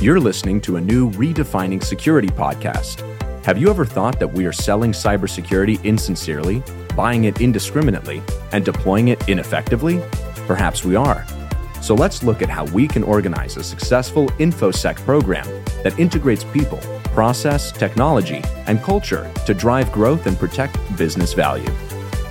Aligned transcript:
You're 0.00 0.18
listening 0.18 0.62
to 0.62 0.76
a 0.76 0.80
new 0.80 1.10
Redefining 1.10 1.84
Security 1.84 2.28
podcast. 2.28 3.02
Have 3.44 3.58
you 3.58 3.68
ever 3.68 3.84
thought 3.84 4.18
that 4.18 4.32
we 4.32 4.46
are 4.46 4.52
selling 4.52 4.92
cybersecurity 4.92 5.84
insincerely, 5.84 6.62
buying 6.96 7.24
it 7.24 7.42
indiscriminately, 7.42 8.22
and 8.52 8.64
deploying 8.64 9.08
it 9.08 9.28
ineffectively? 9.28 10.00
Perhaps 10.46 10.86
we 10.86 10.96
are. 10.96 11.26
So 11.82 11.94
let's 11.94 12.22
look 12.22 12.40
at 12.40 12.48
how 12.48 12.64
we 12.68 12.88
can 12.88 13.02
organize 13.02 13.58
a 13.58 13.62
successful 13.62 14.28
InfoSec 14.38 14.96
program 15.04 15.46
that 15.82 15.98
integrates 15.98 16.44
people, 16.44 16.78
process, 17.12 17.70
technology, 17.70 18.42
and 18.66 18.82
culture 18.82 19.30
to 19.44 19.52
drive 19.52 19.92
growth 19.92 20.26
and 20.26 20.38
protect 20.38 20.78
business 20.96 21.34
value. 21.34 21.70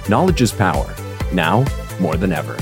Knowledge 0.09 0.41
is 0.41 0.51
power, 0.51 0.91
now 1.31 1.63
more 1.99 2.17
than 2.17 2.31
ever. 2.31 2.57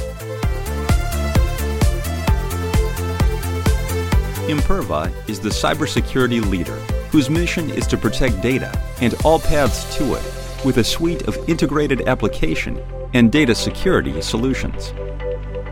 Imperva 4.48 5.12
is 5.30 5.42
the 5.42 5.50
cybersecurity 5.50 6.42
leader 6.50 6.78
whose 7.12 7.30
mission 7.30 7.70
is 7.70 7.86
to 7.86 7.98
protect 7.98 8.42
data 8.42 8.72
and 9.02 9.14
all 9.26 9.40
paths 9.40 9.94
to 9.98 10.14
it 10.14 10.24
with 10.64 10.78
a 10.78 10.84
suite 10.86 11.28
of 11.28 11.38
integrated 11.50 12.08
application 12.08 12.82
and 13.14 13.30
data 13.30 13.54
security 13.54 14.22
solutions. 14.22 14.94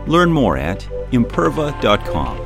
Learn 0.06 0.30
more 0.30 0.58
at 0.58 0.80
imperva.com. 1.12 2.36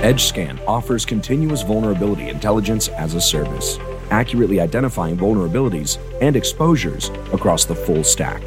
EdgeScan 0.00 0.58
offers 0.66 1.04
continuous 1.04 1.62
vulnerability 1.62 2.30
intelligence 2.30 2.88
as 2.88 3.14
a 3.14 3.20
service, 3.20 3.78
accurately 4.10 4.58
identifying 4.58 5.16
vulnerabilities 5.16 5.98
and 6.20 6.34
exposures 6.34 7.10
across 7.32 7.64
the 7.64 7.74
full 7.76 8.02
stack. 8.02 8.42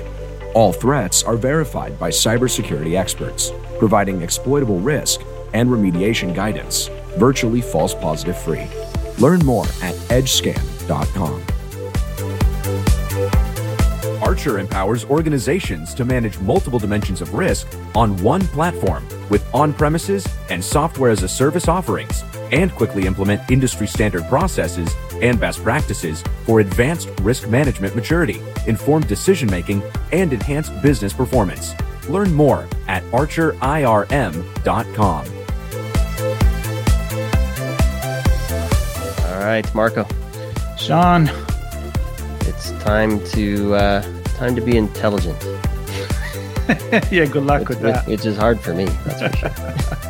All 0.53 0.73
threats 0.73 1.23
are 1.23 1.37
verified 1.37 1.97
by 1.97 2.09
cybersecurity 2.09 2.97
experts, 2.97 3.51
providing 3.79 4.21
exploitable 4.21 4.79
risk 4.81 5.21
and 5.53 5.69
remediation 5.69 6.35
guidance, 6.35 6.89
virtually 7.17 7.61
false 7.61 7.93
positive 7.95 8.37
free. 8.37 8.67
Learn 9.17 9.39
more 9.45 9.63
at 9.81 9.95
edgescan.com. 10.09 11.41
Archer 14.21 14.59
empowers 14.59 15.05
organizations 15.05 15.93
to 15.93 16.03
manage 16.03 16.37
multiple 16.39 16.79
dimensions 16.79 17.21
of 17.21 17.33
risk 17.33 17.67
on 17.95 18.15
one 18.21 18.41
platform 18.47 19.07
with 19.29 19.43
on 19.55 19.73
premises 19.73 20.27
and 20.49 20.63
software 20.63 21.11
as 21.11 21.23
a 21.23 21.29
service 21.29 21.67
offerings, 21.69 22.23
and 22.51 22.71
quickly 22.71 23.07
implement 23.07 23.49
industry 23.49 23.87
standard 23.87 24.23
processes 24.25 24.93
and 25.21 25.39
best 25.39 25.63
practices 25.63 26.23
for 26.45 26.59
advanced 26.59 27.09
risk 27.21 27.47
management 27.47 27.95
maturity, 27.95 28.41
informed 28.67 29.07
decision 29.07 29.49
making, 29.49 29.81
and 30.11 30.33
enhanced 30.33 30.79
business 30.81 31.13
performance. 31.13 31.73
Learn 32.09 32.33
more 32.33 32.67
at 32.87 33.03
archerirm.com. 33.11 35.25
All 39.25 39.39
right, 39.45 39.75
Marco. 39.75 40.05
Sean. 40.77 41.29
It's 42.41 42.71
time 42.83 43.23
to 43.29 43.73
uh, 43.75 44.01
time 44.37 44.55
to 44.55 44.61
be 44.61 44.77
intelligent. 44.77 45.37
yeah, 47.11 47.25
good 47.25 47.43
luck 47.43 47.67
with 47.69 47.79
that. 47.81 48.07
Which 48.07 48.25
is 48.25 48.37
hard 48.37 48.59
for 48.59 48.73
me, 48.73 48.85
that's 48.85 49.21
for 49.21 49.37
sure. 49.37 49.97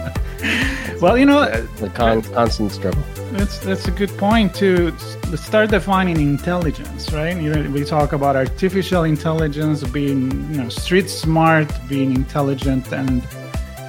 well, 1.01 1.17
you 1.17 1.25
know, 1.25 1.49
the 1.77 1.89
con- 1.89 2.21
constant 2.21 2.71
struggle. 2.71 3.03
That's 3.31 3.59
that's 3.59 3.87
a 3.87 3.91
good 3.91 4.15
point 4.17 4.53
to 4.55 4.95
start 5.35 5.71
defining 5.71 6.17
intelligence, 6.17 7.11
right? 7.11 7.35
You 7.35 7.53
know, 7.53 7.71
we 7.71 7.83
talk 7.83 8.13
about 8.13 8.35
artificial 8.35 9.03
intelligence 9.03 9.83
being, 9.83 10.31
you 10.51 10.57
know, 10.61 10.69
street 10.69 11.09
smart, 11.09 11.67
being 11.89 12.15
intelligent, 12.15 12.91
and 12.91 13.23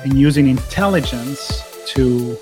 and 0.04 0.18
using 0.18 0.48
intelligence 0.48 1.62
to 1.94 2.38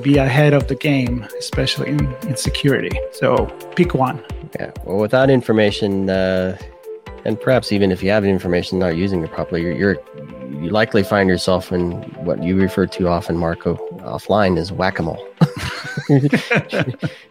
be 0.00 0.16
ahead 0.16 0.54
of 0.54 0.68
the 0.68 0.74
game, 0.74 1.26
especially 1.38 1.90
in, 1.90 2.14
in 2.22 2.36
security. 2.36 2.90
So 3.12 3.46
pick 3.76 3.94
one. 3.94 4.24
Yeah. 4.58 4.72
Well, 4.84 4.98
without 4.98 5.28
information, 5.30 6.08
uh, 6.08 6.56
and 7.24 7.40
perhaps 7.40 7.72
even 7.72 7.92
if 7.92 8.02
you 8.02 8.10
have 8.10 8.24
information 8.24 8.78
not 8.78 8.96
using 8.96 9.22
it 9.22 9.30
properly, 9.30 9.62
you're, 9.62 9.72
you're 9.72 9.96
you 10.60 10.70
likely 10.70 11.02
find 11.02 11.28
yourself 11.28 11.72
in 11.72 11.92
what 12.24 12.42
you 12.42 12.56
refer 12.56 12.86
to 12.86 13.08
often, 13.08 13.36
Marco, 13.36 13.76
offline 14.00 14.58
as 14.58 14.70
whack-a-mole. 14.70 15.26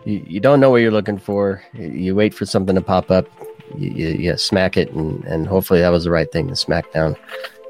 you, 0.05 0.25
you, 0.27 0.39
don't 0.39 0.59
know 0.59 0.69
what 0.69 0.81
you're 0.81 0.91
looking 0.91 1.17
for. 1.17 1.63
You 1.73 2.15
wait 2.15 2.33
for 2.33 2.45
something 2.45 2.75
to 2.75 2.81
pop 2.81 3.11
up. 3.11 3.27
You, 3.77 3.91
you, 3.91 4.07
you 4.09 4.37
smack 4.37 4.75
it, 4.75 4.91
and, 4.91 5.23
and 5.25 5.47
hopefully 5.47 5.79
that 5.79 5.89
was 5.89 6.03
the 6.03 6.11
right 6.11 6.31
thing 6.31 6.47
to 6.47 6.55
smack 6.55 6.91
down 6.91 7.15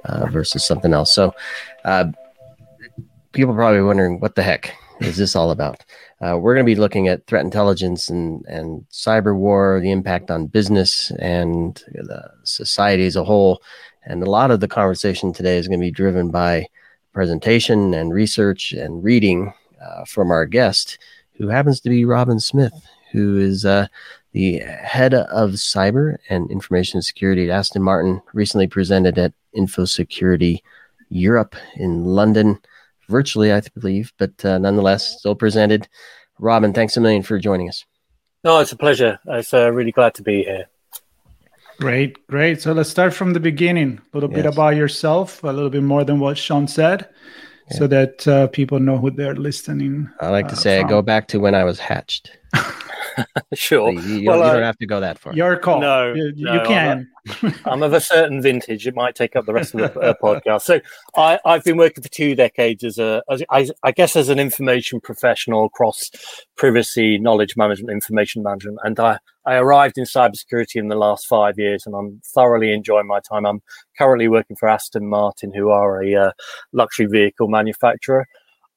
uh, 0.06 0.28
versus 0.28 0.66
something 0.66 0.94
else. 0.94 1.13
So, 1.13 1.34
uh, 1.85 2.06
people 3.34 3.53
probably 3.53 3.81
wondering 3.81 4.19
what 4.19 4.35
the 4.35 4.44
heck 4.44 4.73
is 5.00 5.17
this 5.17 5.35
all 5.35 5.51
about? 5.51 5.84
Uh, 6.22 6.38
we're 6.38 6.53
going 6.53 6.66
to 6.66 6.72
be 6.72 6.79
looking 6.79 7.07
at 7.07 7.25
threat 7.25 7.44
intelligence 7.44 8.09
and, 8.09 8.45
and 8.45 8.85
cyber 8.91 9.35
war, 9.35 9.79
the 9.81 9.91
impact 9.91 10.29
on 10.29 10.45
business 10.45 11.11
and 11.19 11.84
the 11.94 12.29
society 12.44 13.06
as 13.06 13.16
a 13.16 13.23
whole. 13.23 13.61
And 14.03 14.23
a 14.23 14.29
lot 14.29 14.51
of 14.51 14.59
the 14.59 14.67
conversation 14.67 15.34
today 15.34 15.57
is 15.57 15.67
going 15.67 15.79
to 15.79 15.85
be 15.85 15.91
driven 15.91 16.29
by 16.29 16.67
presentation 17.13 17.94
and 17.94 18.13
research 18.13 18.73
and 18.73 19.03
reading 19.03 19.53
uh, 19.81 20.06
from 20.06 20.31
our 20.31 20.45
guest, 20.45 20.97
who 21.34 21.47
happens 21.47 21.79
to 21.81 21.89
be 21.89 22.06
Robin 22.06 22.40
Smith, 22.40 22.73
who 23.11 23.38
is 23.38 23.66
uh, 23.66 23.88
the 24.31 24.59
head 24.59 25.13
of 25.13 25.51
cyber 25.51 26.17
and 26.29 26.50
information 26.50 27.01
security 27.01 27.50
at 27.50 27.56
Aston 27.57 27.81
Martin, 27.81 28.22
recently 28.34 28.67
presented 28.67 29.17
at 29.17 29.34
InfoSecurity 29.56 30.59
Europe 31.09 31.56
in 31.75 32.06
London 32.06 32.59
virtually, 33.09 33.51
I 33.51 33.61
believe, 33.75 34.13
but 34.17 34.44
uh, 34.45 34.57
nonetheless, 34.57 35.19
still 35.19 35.35
presented. 35.35 35.88
Robin, 36.40 36.73
thanks 36.73 36.95
a 36.97 37.01
million 37.01 37.23
for 37.23 37.38
joining 37.38 37.67
us. 37.67 37.85
No, 38.44 38.59
it's 38.59 38.72
a 38.72 38.78
pleasure. 38.78 39.19
I'm 39.29 39.44
uh, 39.53 39.69
really 39.69 39.91
glad 39.91 40.16
to 40.16 40.23
be 40.23 40.44
here. 40.44 40.71
Great, 41.81 42.28
great. 42.28 42.62
So 42.62 42.74
let's 42.74 42.92
start 42.92 43.12
from 43.12 43.34
the 43.34 43.40
beginning. 43.40 44.00
A 44.14 44.16
little 44.16 44.30
yes. 44.30 44.44
bit 44.44 44.46
about 44.46 44.75
yourself, 44.75 45.44
a 45.44 45.47
little 45.47 45.72
bit 45.72 45.81
more 45.81 46.03
than 46.03 46.19
what 46.19 46.38
Sean 46.38 46.68
said, 46.68 47.09
yeah. 47.72 47.78
so 47.78 47.88
that 47.88 48.28
uh, 48.28 48.46
people 48.47 48.80
know 48.80 49.00
who 49.00 49.09
they're 49.09 49.34
listening. 49.34 50.08
I 50.20 50.30
like 50.30 50.47
to 50.50 50.53
uh, 50.53 50.58
say 50.58 50.80
from. 50.80 50.86
I 50.86 50.90
go 50.90 51.02
back 51.02 51.28
to 51.30 51.40
when 51.40 51.56
I 51.56 51.64
was 51.64 51.80
hatched. 51.80 52.38
sure. 53.53 53.91
You, 53.91 53.99
you, 53.99 54.27
well, 54.27 54.38
you, 54.38 54.44
don't 54.44 54.63
uh, 54.63 54.66
have 54.66 54.77
to 54.77 54.85
go 54.85 54.99
that 54.99 55.19
far. 55.19 55.33
Your 55.33 55.57
call. 55.57 55.79
No, 55.81 56.13
you, 56.13 56.33
no, 56.35 56.53
you 56.53 56.61
can. 56.61 57.09
I'm, 57.41 57.53
I'm, 57.66 57.83
of 57.83 57.94
a 57.94 58.01
certain 58.01 58.41
vintage. 58.41 58.88
It 58.88 58.95
might 58.95 59.16
take 59.16 59.35
up 59.35 59.45
the 59.45 59.53
rest 59.53 59.73
of 59.73 59.94
the 59.94 59.99
uh, 59.99 60.13
podcast. 60.22 60.61
So 60.61 60.79
I, 61.16 61.39
have 61.45 61.63
been 61.63 61.77
working 61.77 62.03
for 62.03 62.09
two 62.09 62.35
decades 62.35 62.83
as 62.83 62.97
a, 62.97 63.23
as, 63.29 63.44
I, 63.49 63.69
I 63.83 63.91
guess, 63.91 64.16
as 64.16 64.29
an 64.29 64.39
information 64.39 64.99
professional 64.99 65.66
across 65.66 66.09
privacy, 66.55 67.17
knowledge 67.17 67.55
management, 67.57 67.91
information 67.91 68.44
management, 68.44 68.79
and 68.83 68.99
I, 68.99 69.19
I 69.45 69.55
arrived 69.55 69.97
in 69.97 70.05
cybersecurity 70.05 70.75
in 70.75 70.88
the 70.88 70.95
last 70.95 71.25
five 71.28 71.57
years, 71.57 71.85
and 71.85 71.95
I'm 71.95 72.22
thoroughly 72.33 72.73
enjoying 72.73 73.07
my 73.07 73.19
time. 73.19 73.45
I'm 73.45 73.61
currently 73.97 74.28
working 74.28 74.55
for 74.55 74.69
Aston 74.69 75.07
Martin, 75.07 75.51
who 75.53 75.69
are 75.69 76.03
a 76.03 76.16
uh, 76.16 76.31
luxury 76.73 77.07
vehicle 77.07 77.47
manufacturer. 77.47 78.28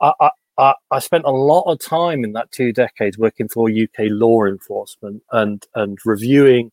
I, 0.00 0.30
I, 0.56 0.98
spent 1.00 1.24
a 1.24 1.30
lot 1.30 1.62
of 1.62 1.80
time 1.80 2.22
in 2.22 2.32
that 2.32 2.52
two 2.52 2.72
decades 2.72 3.18
working 3.18 3.48
for 3.48 3.68
UK 3.68 4.06
law 4.10 4.44
enforcement 4.44 5.22
and 5.32 5.64
and 5.74 5.98
reviewing 6.04 6.70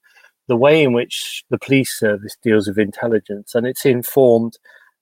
the 0.48 0.56
way 0.56 0.84
in 0.84 0.94
which 0.94 1.44
the 1.50 1.58
police 1.58 1.98
service 1.98 2.36
deals 2.44 2.68
with 2.68 2.78
intelligence, 2.78 3.56
and 3.56 3.66
it's 3.66 3.86
informed 3.86 4.58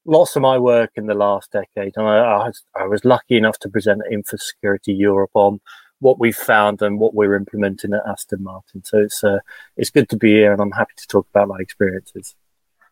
lots 0.05 0.35
of 0.35 0.41
my 0.41 0.57
work 0.57 0.91
in 0.95 1.07
the 1.07 1.13
last 1.13 1.51
decade. 1.51 1.93
And 1.95 2.07
I, 2.07 2.17
I, 2.17 2.47
was, 2.47 2.63
I 2.75 2.85
was 2.85 3.05
lucky 3.05 3.37
enough 3.37 3.59
to 3.59 3.69
present 3.69 4.01
at 4.05 4.11
InfoSecurity 4.11 4.97
Europe 4.97 5.31
on 5.33 5.59
what 5.99 6.19
we've 6.19 6.35
found 6.35 6.81
and 6.81 6.99
what 6.99 7.13
we're 7.13 7.35
implementing 7.35 7.93
at 7.93 8.01
Aston 8.07 8.43
Martin. 8.43 8.83
So 8.83 8.99
it's 8.99 9.23
uh, 9.23 9.39
it's 9.77 9.89
good 9.89 10.09
to 10.09 10.17
be 10.17 10.31
here, 10.31 10.51
and 10.51 10.61
I'm 10.61 10.71
happy 10.71 10.93
to 10.97 11.07
talk 11.07 11.27
about 11.33 11.49
my 11.49 11.57
experiences. 11.59 12.35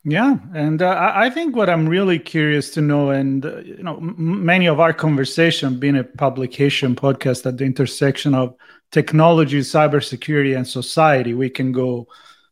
Yeah, 0.09 0.37
and 0.55 0.81
uh, 0.81 1.11
I 1.13 1.29
think 1.29 1.53
what 1.53 1.69
I'm 1.69 1.89
really 1.89 2.17
curious 2.17 2.69
to 2.71 2.81
know, 2.81 3.09
and 3.09 3.45
uh, 3.45 3.57
you 3.57 3.83
know, 3.83 3.97
m- 3.97 4.45
many 4.45 4.65
of 4.67 4.79
our 4.79 4.93
conversation 4.93 5.79
being 5.79 5.97
a 5.97 6.03
publication 6.05 6.95
podcast 6.95 7.45
at 7.45 7.57
the 7.57 7.65
intersection 7.65 8.33
of 8.33 8.55
technology, 8.93 9.59
cybersecurity, 9.59 10.55
and 10.55 10.65
society, 10.65 11.33
we 11.33 11.49
can 11.49 11.73
go 11.73 12.07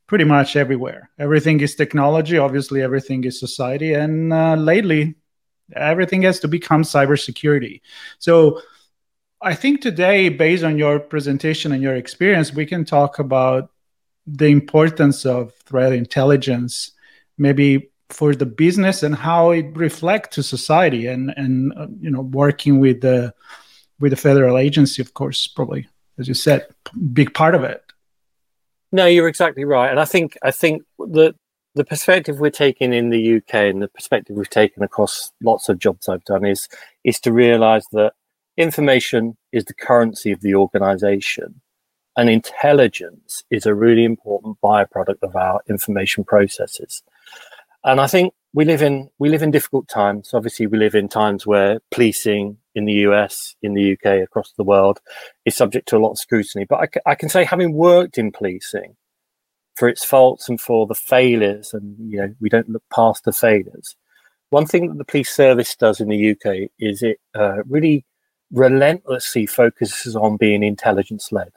pretty 0.05 0.25
much 0.25 0.57
everywhere. 0.57 1.09
Everything 1.17 1.61
is 1.61 1.75
technology, 1.75 2.37
obviously. 2.37 2.81
Everything 2.81 3.23
is 3.23 3.39
society, 3.39 3.93
and 3.93 4.33
uh, 4.33 4.55
lately, 4.55 5.15
Everything 5.75 6.23
has 6.23 6.39
to 6.41 6.47
become 6.47 6.83
cybersecurity. 6.83 7.81
So 8.19 8.61
I 9.41 9.53
think 9.53 9.81
today, 9.81 10.29
based 10.29 10.63
on 10.63 10.77
your 10.77 10.99
presentation 10.99 11.71
and 11.71 11.81
your 11.83 11.95
experience, 11.95 12.53
we 12.53 12.65
can 12.65 12.85
talk 12.85 13.19
about 13.19 13.69
the 14.25 14.47
importance 14.47 15.25
of 15.25 15.53
threat 15.65 15.93
intelligence, 15.93 16.91
maybe 17.37 17.89
for 18.09 18.35
the 18.35 18.45
business 18.45 19.03
and 19.03 19.15
how 19.15 19.51
it 19.51 19.75
reflects 19.75 20.35
to 20.35 20.43
society, 20.43 21.07
and 21.07 21.33
and 21.37 21.73
uh, 21.77 21.87
you 21.99 22.09
know 22.09 22.21
working 22.21 22.79
with 22.79 23.01
the 23.01 23.33
with 23.99 24.11
the 24.11 24.17
federal 24.17 24.57
agency, 24.57 25.01
of 25.01 25.13
course, 25.13 25.47
probably 25.47 25.87
as 26.17 26.27
you 26.27 26.33
said, 26.33 26.67
big 27.13 27.33
part 27.33 27.55
of 27.55 27.63
it. 27.63 27.81
No, 28.91 29.05
you're 29.05 29.27
exactly 29.27 29.65
right, 29.65 29.89
and 29.89 29.99
I 29.99 30.05
think 30.05 30.37
I 30.43 30.51
think 30.51 30.83
that 30.99 31.35
the 31.73 31.83
perspective 31.83 32.39
we're 32.39 32.49
taking 32.49 32.93
in 32.93 33.09
the 33.09 33.37
UK 33.37 33.53
and 33.55 33.81
the 33.81 33.89
perspective 33.89 34.35
we've 34.35 34.49
taken 34.49 34.81
across 34.81 35.31
lots 35.43 35.67
of 35.67 35.79
jobs 35.79 36.07
I've 36.07 36.23
done 36.23 36.45
is 36.45 36.69
is 37.03 37.19
to 37.21 37.33
realise 37.33 37.85
that 37.91 38.13
information 38.55 39.35
is 39.51 39.65
the 39.65 39.73
currency 39.73 40.31
of 40.31 40.41
the 40.41 40.55
organisation, 40.55 41.61
and 42.15 42.29
intelligence 42.29 43.43
is 43.49 43.65
a 43.65 43.75
really 43.75 44.05
important 44.05 44.57
byproduct 44.63 45.21
of 45.21 45.35
our 45.35 45.61
information 45.67 46.23
processes. 46.23 47.03
And 47.83 48.01
I 48.01 48.07
think 48.07 48.33
we 48.53 48.65
live 48.65 48.81
in 48.81 49.09
we 49.19 49.29
live 49.29 49.43
in 49.43 49.51
difficult 49.51 49.87
times. 49.87 50.33
Obviously, 50.33 50.67
we 50.67 50.77
live 50.77 50.95
in 50.95 51.07
times 51.07 51.45
where 51.45 51.79
policing 51.91 52.57
in 52.73 52.85
the 52.85 52.93
US, 53.07 53.55
in 53.61 53.73
the 53.73 53.93
UK, 53.93 54.23
across 54.23 54.51
the 54.53 54.63
world 54.63 54.99
is 55.45 55.55
subject 55.55 55.87
to 55.89 55.97
a 55.97 55.99
lot 55.99 56.11
of 56.11 56.19
scrutiny. 56.19 56.65
But 56.67 56.99
I, 57.05 57.11
I 57.11 57.15
can 57.15 57.29
say, 57.29 57.43
having 57.43 57.73
worked 57.73 58.17
in 58.17 58.31
policing, 58.31 58.95
for 59.75 59.89
its 59.89 60.03
faults 60.03 60.49
and 60.49 60.59
for 60.59 60.87
the 60.87 60.95
failures, 60.95 61.73
and 61.73 61.95
you 62.11 62.17
know 62.17 62.33
we 62.39 62.49
don't 62.49 62.69
look 62.69 62.83
past 62.93 63.25
the 63.25 63.33
failures. 63.33 63.95
One 64.49 64.65
thing 64.65 64.87
that 64.87 64.97
the 64.97 65.05
police 65.05 65.29
service 65.29 65.75
does 65.75 65.99
in 65.99 66.07
the 66.07 66.31
UK 66.31 66.69
is 66.79 67.03
it 67.03 67.19
uh, 67.33 67.63
really 67.67 68.05
relentlessly 68.51 69.45
focuses 69.45 70.15
on 70.15 70.37
being 70.37 70.63
intelligence 70.63 71.31
led. 71.31 71.51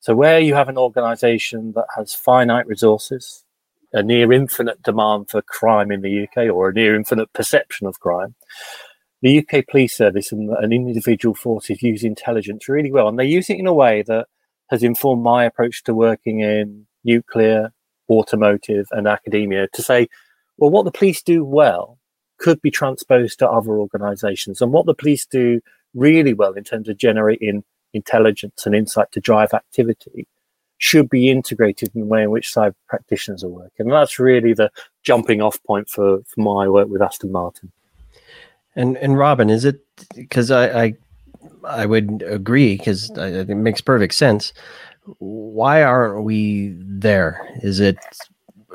So 0.00 0.16
where 0.16 0.40
you 0.40 0.54
have 0.54 0.68
an 0.68 0.78
organisation 0.78 1.72
that 1.72 1.86
has 1.96 2.12
finite 2.12 2.66
resources, 2.66 3.44
a 3.92 4.02
near 4.02 4.32
infinite 4.32 4.82
demand 4.82 5.28
for 5.30 5.42
crime 5.42 5.90
in 5.90 6.02
the 6.02 6.22
UK, 6.24 6.50
or 6.52 6.68
a 6.68 6.72
near 6.72 6.94
infinite 6.94 7.32
perception 7.32 7.86
of 7.86 8.00
crime, 8.00 8.34
the 9.20 9.38
UK 9.38 9.66
police 9.68 9.96
service 9.96 10.32
and, 10.32 10.50
and 10.50 10.72
individual 10.72 11.34
forces 11.34 11.82
use 11.82 12.02
intelligence 12.02 12.68
really 12.68 12.90
well, 12.90 13.08
and 13.08 13.18
they 13.18 13.26
use 13.26 13.48
it 13.50 13.58
in 13.58 13.66
a 13.66 13.74
way 13.74 14.02
that 14.02 14.26
has 14.70 14.82
informed 14.82 15.22
my 15.22 15.44
approach 15.44 15.84
to 15.84 15.94
working 15.94 16.40
in 16.40 16.86
nuclear, 17.04 17.72
automotive, 18.10 18.86
and 18.90 19.06
academia 19.06 19.68
to 19.72 19.82
say, 19.82 20.08
well, 20.56 20.70
what 20.70 20.84
the 20.84 20.90
police 20.90 21.22
do 21.22 21.44
well 21.44 21.98
could 22.38 22.60
be 22.60 22.70
transposed 22.70 23.38
to 23.38 23.48
other 23.48 23.78
organizations. 23.78 24.60
And 24.60 24.72
what 24.72 24.86
the 24.86 24.94
police 24.94 25.26
do 25.26 25.60
really 25.94 26.34
well 26.34 26.54
in 26.54 26.64
terms 26.64 26.88
of 26.88 26.96
generating 26.96 27.62
intelligence 27.92 28.66
and 28.66 28.74
insight 28.74 29.12
to 29.12 29.20
drive 29.20 29.52
activity 29.52 30.26
should 30.82 31.08
be 31.08 31.30
integrated 31.30 31.90
in 31.94 32.02
the 32.02 32.06
way 32.06 32.22
in 32.22 32.30
which 32.30 32.52
cyber 32.52 32.74
practitioners 32.88 33.44
are 33.44 33.48
working. 33.48 33.86
And 33.86 33.92
that's 33.92 34.18
really 34.18 34.52
the 34.52 34.70
jumping 35.02 35.40
off 35.40 35.62
point 35.64 35.88
for, 35.88 36.20
for 36.26 36.40
my 36.40 36.68
work 36.68 36.88
with 36.88 37.02
Aston 37.02 37.30
Martin. 37.30 37.70
And 38.74 38.96
and 38.96 39.18
Robin, 39.18 39.50
is 39.50 39.64
it 39.66 39.80
because 40.14 40.50
I, 40.50 40.84
I 40.84 40.94
I 41.64 41.86
would 41.86 42.22
agree 42.26 42.76
because 42.78 43.10
it 43.10 43.48
makes 43.48 43.82
perfect 43.82 44.14
sense 44.14 44.52
why 45.18 45.82
aren't 45.82 46.24
we 46.24 46.74
there? 46.78 47.40
Is 47.62 47.80
it 47.80 47.98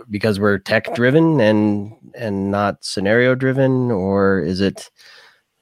because 0.10 0.40
we're 0.40 0.58
tech 0.58 0.94
driven 0.96 1.40
and 1.40 1.94
and 2.16 2.52
not 2.52 2.84
scenario 2.84 3.36
driven, 3.36 3.92
or 3.92 4.40
is 4.40 4.62
it 4.62 4.90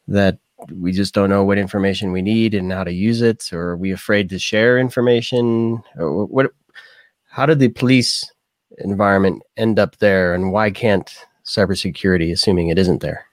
that 0.07 0.39
we 0.72 0.92
just 0.92 1.13
don't 1.13 1.30
know 1.30 1.44
what 1.44 1.57
information 1.57 2.12
we 2.12 2.22
need 2.22 2.54
and 2.54 2.72
how 2.72 2.84
to 2.84 2.94
use 2.94 3.22
it, 3.22 3.52
or 3.52 3.72
are 3.72 3.78
we 3.78 3.92
afraid 3.92 4.30
to 4.30 4.40
share 4.40 4.80
information? 4.80 5.81
Or 5.98 6.25
what? 6.25 6.52
How 7.30 7.46
did 7.46 7.60
the 7.60 7.69
police 7.69 8.31
environment 8.78 9.44
end 9.57 9.80
up 9.80 9.98
there, 9.98 10.34
and 10.34 10.52
why 10.52 10.72
can't 10.72 11.13
cybersecurity, 11.46 12.31
assuming 12.31 12.69
it 12.69 12.80
isn't 12.80 13.02
there? 13.02 13.25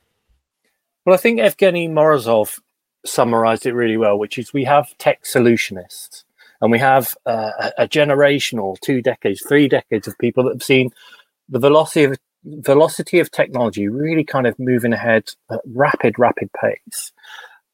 Well, 1.04 1.14
I 1.14 1.18
think 1.18 1.40
Evgeny 1.40 1.88
Morozov 1.88 2.60
summarized 3.04 3.66
it 3.66 3.74
really 3.74 3.96
well, 3.96 4.18
which 4.18 4.38
is 4.38 4.52
we 4.52 4.64
have 4.64 4.96
tech 4.98 5.24
solutionists 5.24 6.24
and 6.60 6.70
we 6.70 6.78
have 6.78 7.16
uh, 7.26 7.70
a 7.76 7.88
generation 7.88 8.58
or 8.58 8.76
two 8.82 9.02
decades, 9.02 9.42
three 9.42 9.68
decades 9.68 10.06
of 10.06 10.16
people 10.18 10.44
that 10.44 10.54
have 10.54 10.62
seen 10.62 10.90
the 11.48 11.58
velocity 11.58 12.04
of 12.04 12.16
velocity 12.44 13.18
of 13.18 13.30
technology 13.30 13.88
really 13.88 14.24
kind 14.24 14.46
of 14.46 14.58
moving 14.58 14.92
ahead 14.92 15.30
at 15.50 15.60
rapid, 15.74 16.18
rapid 16.18 16.50
pace. 16.60 17.12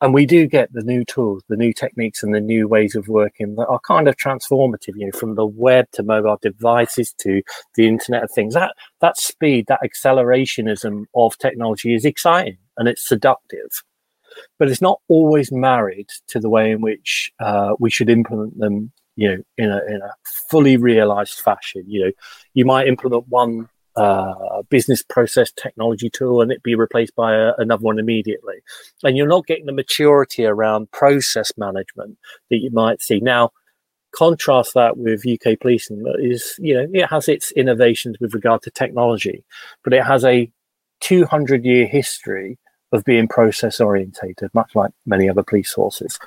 And 0.00 0.15
we 0.15 0.26
do 0.26 0.47
get 0.47 0.73
the 0.73 0.85
new 0.85 1.05
tools, 1.05 1.43
the 1.49 1.56
new 1.56 1.73
techniques, 1.73 2.23
and 2.23 2.32
the 2.32 2.41
new 2.41 2.69
ways 2.69 2.94
of 2.94 3.09
working 3.09 3.56
that 3.56 3.67
are 3.67 3.81
kind 3.81 4.06
of 4.06 4.17
transformative. 4.17 4.94
You 4.94 5.06
know, 5.06 5.19
from 5.19 5.35
the 5.35 5.44
web 5.44 5.87
to 5.94 6.05
mobile 6.05 6.38
devices 6.41 7.12
to 7.19 7.43
the 7.75 7.88
Internet 7.88 8.23
of 8.23 8.31
Things. 8.31 8.55
That 8.55 8.75
that 9.00 9.17
speed, 9.17 9.67
that 9.67 9.81
accelerationism 9.82 11.06
of 11.17 11.37
technology 11.38 11.94
is 11.94 12.05
exciting 12.05 12.59
and 12.76 12.87
it's 12.87 13.09
seductive 13.09 13.82
but 14.59 14.69
it's 14.69 14.82
not 14.82 15.00
always 15.09 15.53
married 15.53 16.09
to 16.29 16.41
the 16.41 16.49
way 16.49 16.71
in 16.71 16.81
which 16.81 17.32
uh, 17.41 17.75
we 17.79 17.91
should 17.91 18.11
implement 18.11 18.59
them. 18.59 18.93
You 19.17 19.29
know, 19.29 19.43
in 19.56 19.71
a 19.73 19.81
in 19.88 20.00
a 20.00 20.12
fully 20.49 20.76
realized 20.76 21.41
fashion. 21.41 21.82
You 21.88 22.05
know, 22.05 22.12
you 22.55 22.64
might 22.64 22.87
implement 22.87 23.26
one 23.26 23.69
uh, 23.99 24.62
business 24.69 25.03
process 25.03 25.53
technology 25.53 26.11
tool 26.11 26.41
and 26.41 26.53
it 26.53 26.62
be 26.62 26.75
replaced 26.75 27.15
by 27.15 27.35
a, 27.35 27.53
another 27.59 27.83
one 27.83 27.99
immediately. 27.99 28.56
And 29.03 29.17
you're 29.17 29.27
not 29.27 29.47
getting 29.47 29.67
the 29.67 29.73
maturity 29.73 30.45
around 30.45 30.91
process 30.93 31.53
management 31.56 32.19
that 32.50 32.59
you 32.59 32.71
might 32.71 33.03
see. 33.03 33.21
Now, 33.21 33.50
contrast 34.12 34.75
that 34.75 34.97
with 34.97 35.27
UK 35.27 35.59
policing 35.61 36.03
that 36.03 36.19
is, 36.21 36.55
you 36.59 36.75
know, 36.75 36.87
it 36.93 37.06
has 37.06 37.29
its 37.29 37.53
innovations 37.53 38.17
with 38.21 38.35
regard 38.35 38.62
to 38.62 38.71
technology, 38.71 39.45
but 39.85 39.93
it 39.93 40.05
has 40.05 40.25
a 40.25 40.50
200 41.00 41.65
year 41.65 41.87
history 41.87 42.59
of 42.93 43.05
being 43.05 43.29
process 43.29 43.81
orientated, 43.81 44.50
much 44.55 44.75
like 44.75 44.93
many 45.06 45.29
other 45.29 45.43
police 45.43 45.73
forces. 45.73 46.19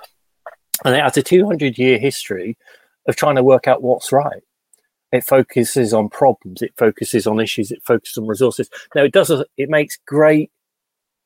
And 0.86 0.96
it 0.96 1.02
has 1.02 1.18
a 1.18 1.24
200 1.24 1.78
year 1.78 1.98
history 1.98 2.58
of 3.08 3.16
trying 3.16 3.36
to 3.36 3.44
work 3.44 3.68
out 3.68 3.82
what's 3.82 4.12
right. 4.12 4.44
It 5.12 5.24
focuses 5.24 5.94
on 5.94 6.10
problems, 6.10 6.62
it 6.62 6.74
focuses 6.78 7.28
on 7.28 7.40
issues, 7.40 7.72
it 7.72 7.84
focuses 7.84 8.18
on 8.18 8.28
resources. 8.28 8.70
Now, 8.96 9.04
it 9.04 9.12
does, 9.12 9.30
it 9.58 9.70
makes 9.70 9.98
great 10.08 10.52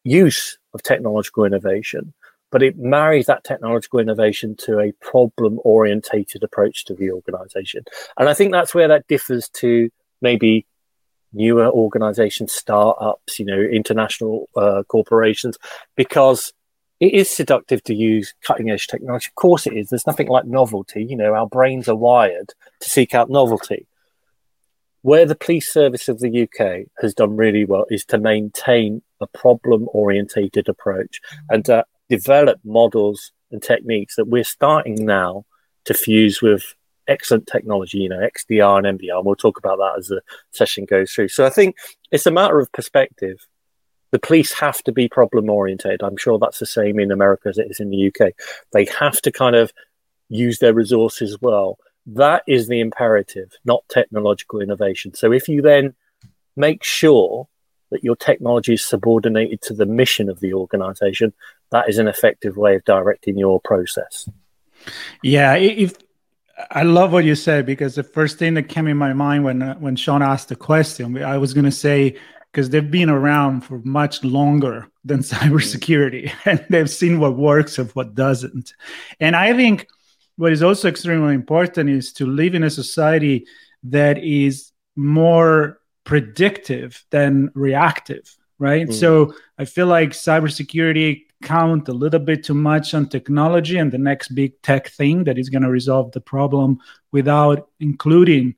use 0.03 0.57
of 0.73 0.81
technological 0.83 1.45
innovation, 1.45 2.13
but 2.51 2.63
it 2.63 2.77
marries 2.77 3.25
that 3.25 3.43
technological 3.43 3.99
innovation 3.99 4.55
to 4.57 4.79
a 4.79 4.91
problem 5.01 5.59
orientated 5.63 6.43
approach 6.43 6.85
to 6.85 6.93
the 6.93 7.11
organization. 7.11 7.83
And 8.17 8.29
I 8.29 8.33
think 8.33 8.51
that's 8.51 8.73
where 8.73 8.87
that 8.87 9.07
differs 9.07 9.49
to 9.49 9.89
maybe 10.21 10.65
newer 11.33 11.67
organizations, 11.67 12.53
startups, 12.53 13.39
you 13.39 13.45
know, 13.45 13.59
international 13.59 14.49
uh, 14.55 14.83
corporations, 14.87 15.57
because 15.95 16.53
it 16.99 17.13
is 17.13 17.29
seductive 17.29 17.83
to 17.83 17.93
use 17.93 18.33
cutting 18.41 18.69
edge 18.69 18.87
technology. 18.87 19.27
Of 19.29 19.35
course, 19.35 19.67
it 19.67 19.73
is. 19.73 19.89
There's 19.89 20.07
nothing 20.07 20.27
like 20.27 20.45
novelty. 20.45 21.03
You 21.03 21.17
know, 21.17 21.33
our 21.33 21.47
brains 21.47 21.89
are 21.89 21.95
wired 21.95 22.53
to 22.79 22.89
seek 22.89 23.13
out 23.13 23.29
novelty. 23.29 23.87
Where 25.01 25.25
the 25.25 25.35
police 25.35 25.71
service 25.71 26.07
of 26.07 26.19
the 26.19 26.43
UK 26.43 26.87
has 26.99 27.13
done 27.13 27.35
really 27.35 27.65
well 27.65 27.85
is 27.91 28.05
to 28.05 28.17
maintain 28.17 29.03
a 29.21 29.27
problem 29.27 29.87
orientated 29.93 30.67
approach 30.67 31.21
and 31.49 31.63
to 31.65 31.85
develop 32.09 32.59
models 32.63 33.31
and 33.51 33.61
techniques 33.61 34.15
that 34.15 34.27
we're 34.27 34.43
starting 34.43 35.05
now 35.05 35.45
to 35.85 35.93
fuse 35.93 36.41
with 36.41 36.73
excellent 37.07 37.47
technology, 37.47 37.99
you 37.99 38.09
know, 38.09 38.17
XDR 38.19 38.83
and 38.83 38.99
MDR. 38.99 39.17
And 39.17 39.25
we'll 39.25 39.35
talk 39.35 39.57
about 39.57 39.77
that 39.77 39.95
as 39.97 40.07
the 40.07 40.21
session 40.51 40.85
goes 40.85 41.11
through. 41.11 41.27
So 41.27 41.45
I 41.45 41.49
think 41.49 41.75
it's 42.11 42.25
a 42.25 42.31
matter 42.31 42.59
of 42.59 42.71
perspective. 42.71 43.45
The 44.15 44.19
police 44.19 44.53
have 44.53 44.81
to 44.83 44.93
be 44.93 45.09
problem 45.09 45.49
oriented. 45.49 46.01
I'm 46.01 46.15
sure 46.15 46.39
that's 46.39 46.59
the 46.59 46.65
same 46.65 47.01
in 47.01 47.11
America 47.11 47.49
as 47.49 47.57
it 47.57 47.69
is 47.69 47.81
in 47.81 47.89
the 47.89 48.07
UK. 48.07 48.31
They 48.71 48.85
have 48.97 49.21
to 49.23 49.29
kind 49.29 49.57
of 49.57 49.73
use 50.29 50.59
their 50.59 50.73
resources 50.73 51.37
well. 51.41 51.79
That 52.05 52.43
is 52.47 52.69
the 52.69 52.79
imperative, 52.79 53.51
not 53.65 53.83
technological 53.89 54.61
innovation. 54.61 55.15
So 55.15 55.33
if 55.33 55.49
you 55.49 55.61
then 55.61 55.95
make 56.55 56.81
sure 56.81 57.49
that 57.91 58.05
your 58.05 58.15
technology 58.15 58.75
is 58.75 58.85
subordinated 58.85 59.61
to 59.63 59.73
the 59.73 59.85
mission 59.85 60.29
of 60.29 60.39
the 60.39 60.53
organization, 60.53 61.33
that 61.71 61.89
is 61.89 61.97
an 61.97 62.07
effective 62.07 62.55
way 62.55 62.75
of 62.75 62.85
directing 62.85 63.37
your 63.37 63.59
process. 63.59 64.29
Yeah, 65.23 65.55
if 65.55 65.93
I 66.71 66.83
love 66.83 67.11
what 67.11 67.25
you 67.25 67.35
said 67.35 67.65
because 67.65 67.95
the 67.95 68.03
first 68.03 68.39
thing 68.39 68.53
that 68.53 68.69
came 68.69 68.87
in 68.87 68.95
my 68.95 69.11
mind 69.11 69.43
when 69.43 69.59
when 69.81 69.97
Sean 69.97 70.21
asked 70.21 70.47
the 70.47 70.55
question, 70.55 71.21
I 71.21 71.37
was 71.37 71.53
going 71.53 71.65
to 71.65 71.71
say 71.71 72.15
because 72.55 72.69
they've 72.69 72.89
been 72.89 73.09
around 73.09 73.59
for 73.65 73.81
much 73.83 74.23
longer 74.23 74.87
than 75.03 75.19
cybersecurity 75.33 76.31
and 76.45 76.65
they've 76.69 76.89
seen 76.89 77.19
what 77.19 77.35
works 77.35 77.77
and 77.77 77.91
what 77.91 78.15
doesn't. 78.15 78.73
And 79.19 79.35
I 79.35 79.53
think 79.53 79.87
what 80.37 80.53
is 80.53 80.63
also 80.63 80.87
extremely 80.87 81.35
important 81.35 81.89
is 81.89 82.13
to 82.13 82.25
live 82.25 82.55
in 82.55 82.63
a 82.63 82.69
society 82.69 83.45
that 83.83 84.23
is 84.23 84.71
more 84.95 85.81
predictive 86.05 87.03
than 87.09 87.51
reactive. 87.55 88.33
right? 88.57 88.87
Mm. 88.87 88.93
So 88.93 89.33
I 89.59 89.65
feel 89.65 89.87
like 89.87 90.11
cybersecurity 90.11 91.23
count 91.43 91.89
a 91.89 91.93
little 91.93 92.21
bit 92.21 92.45
too 92.45 92.53
much 92.53 92.93
on 92.93 93.09
technology 93.09 93.77
and 93.77 93.91
the 93.91 93.97
next 93.97 94.29
big 94.29 94.61
tech 94.61 94.87
thing 94.87 95.25
that 95.25 95.37
is 95.37 95.49
going 95.49 95.63
to 95.63 95.69
resolve 95.69 96.13
the 96.13 96.21
problem 96.21 96.79
without 97.11 97.67
including 97.81 98.55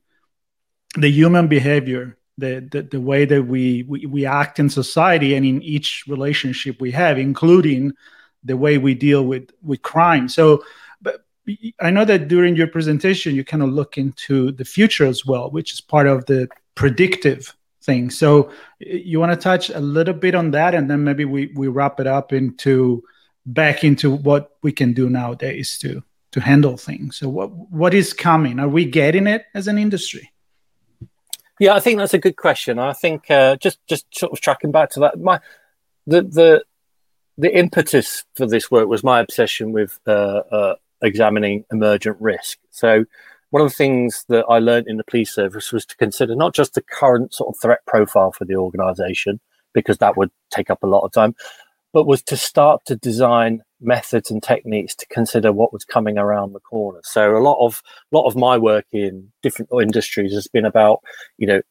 the 0.96 1.10
human 1.10 1.48
behavior 1.48 2.16
the, 2.38 2.68
the, 2.72 2.84
the 2.84 3.02
way 3.02 3.26
that 3.26 3.44
we, 3.44 3.84
we, 3.84 4.06
we 4.06 4.26
act 4.26 4.60
in 4.60 4.70
society 4.70 5.36
and 5.36 5.46
in 5.46 5.62
each 5.62 6.04
relationship 6.08 6.80
we 6.80 6.92
have 6.92 7.18
including 7.18 7.92
the 8.44 8.56
way 8.56 8.78
we 8.78 8.94
deal 8.94 9.24
with 9.26 9.50
with 9.64 9.82
crime 9.82 10.30
so 10.30 10.64
but 11.02 11.26
i 11.82 11.90
know 11.90 12.06
that 12.06 12.28
during 12.28 12.56
your 12.56 12.68
presentation 12.68 13.36
you 13.36 13.44
kind 13.44 13.64
of 13.64 13.70
look 13.70 13.98
into 13.98 14.52
the 14.54 14.66
future 14.66 15.06
as 15.06 15.26
well 15.26 15.50
which 15.50 15.74
is 15.74 15.82
part 15.82 16.08
of 16.08 16.26
the 16.28 16.48
predictive 16.76 17.56
thing. 17.88 18.12
So 18.12 18.52
you 18.78 19.20
want 19.20 19.32
to 19.32 19.44
touch 19.44 19.72
a 19.72 19.80
little 19.80 20.14
bit 20.14 20.36
on 20.36 20.52
that, 20.52 20.76
and 20.76 20.88
then 20.88 21.04
maybe 21.04 21.26
we 21.26 21.48
we 21.56 21.68
wrap 21.68 22.00
it 22.00 22.06
up 22.06 22.32
into 22.32 23.04
back 23.48 23.84
into 23.84 24.12
what 24.12 24.52
we 24.62 24.72
can 24.72 24.94
do 24.94 25.10
nowadays 25.10 25.80
to 25.80 26.04
to 26.34 26.40
handle 26.40 26.78
things. 26.78 27.18
So 27.18 27.28
what 27.30 27.50
what 27.72 27.96
is 27.96 28.14
coming? 28.14 28.60
Are 28.60 28.70
we 28.70 28.86
getting 28.86 29.26
it 29.26 29.46
as 29.56 29.68
an 29.68 29.80
industry? 29.80 30.32
Yeah, 31.60 31.74
I 31.74 31.80
think 31.80 31.98
that's 31.98 32.14
a 32.14 32.20
good 32.20 32.36
question. 32.36 32.78
I 32.78 32.94
think 32.94 33.32
uh, 33.32 33.56
just 33.58 33.80
just 33.88 34.06
sort 34.16 34.32
of 34.32 34.42
tracking 34.42 34.72
back 34.72 34.92
to 34.92 35.00
that, 35.02 35.20
my 35.20 35.40
the 36.06 36.22
the 36.22 36.64
the 37.38 37.56
impetus 37.56 38.26
for 38.36 38.46
this 38.46 38.70
work 38.72 38.88
was 38.88 39.04
my 39.04 39.20
obsession 39.20 39.72
with 39.72 40.00
uh, 40.08 40.42
uh, 40.52 40.76
examining 41.02 41.66
emergent 41.72 42.18
risk. 42.20 42.58
So 42.70 43.06
one 43.52 43.64
of 43.64 43.70
the 43.70 43.76
things 43.76 44.26
that 44.30 44.46
I 44.50 44.60
learned 44.60 44.88
in 44.88 44.98
the 44.98 45.04
police 45.04 45.34
service 45.34 45.72
was 45.72 45.86
to 45.86 45.98
consider 45.98 46.36
not 46.36 46.54
just 46.54 46.74
the 46.74 46.82
current 46.82 47.34
sort 47.34 47.56
of 47.56 47.62
threat 47.62 47.80
profile 47.86 48.32
for 48.32 48.46
the 48.46 48.56
organization, 48.56 49.40
because 49.74 49.98
that 50.00 50.18
would 50.18 50.32
take 50.52 50.70
up 50.70 50.84
a 50.84 50.88
lot 50.88 51.06
of 51.06 51.12
time, 51.12 51.36
but 51.94 52.06
was 52.06 52.22
to 52.24 52.38
start 52.38 52.86
to 52.86 52.96
design 52.96 53.62
methods 53.80 54.32
and 54.32 54.42
techniques 54.42 54.96
to 54.96 55.06
consider 55.08 55.52
what 55.52 55.74
was 55.74 55.86
coming 55.86 56.18
around 56.18 56.54
the 56.54 56.60
corner. 56.60 57.00
So 57.04 57.36
a 57.36 57.40
lot 57.40 57.64
of 57.64 57.82
a 58.12 58.16
lot 58.16 58.28
of 58.28 58.36
my 58.36 58.58
work 58.58 58.86
in 58.92 59.32
different 59.44 59.70
industries 59.82 60.34
has 60.34 60.48
been 60.48 60.66
about, 60.66 61.00
you 61.38 61.48
know, 61.48 61.62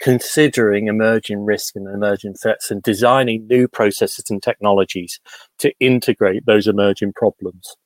considering 0.00 0.86
emerging 0.86 1.44
risk 1.44 1.76
and 1.76 1.86
emerging 1.86 2.34
threats 2.34 2.70
and 2.70 2.82
designing 2.82 3.46
new 3.46 3.68
processes 3.68 4.24
and 4.30 4.42
technologies 4.42 5.20
to 5.58 5.72
integrate 5.78 6.46
those 6.46 6.66
emerging 6.66 7.12
problems. 7.12 7.76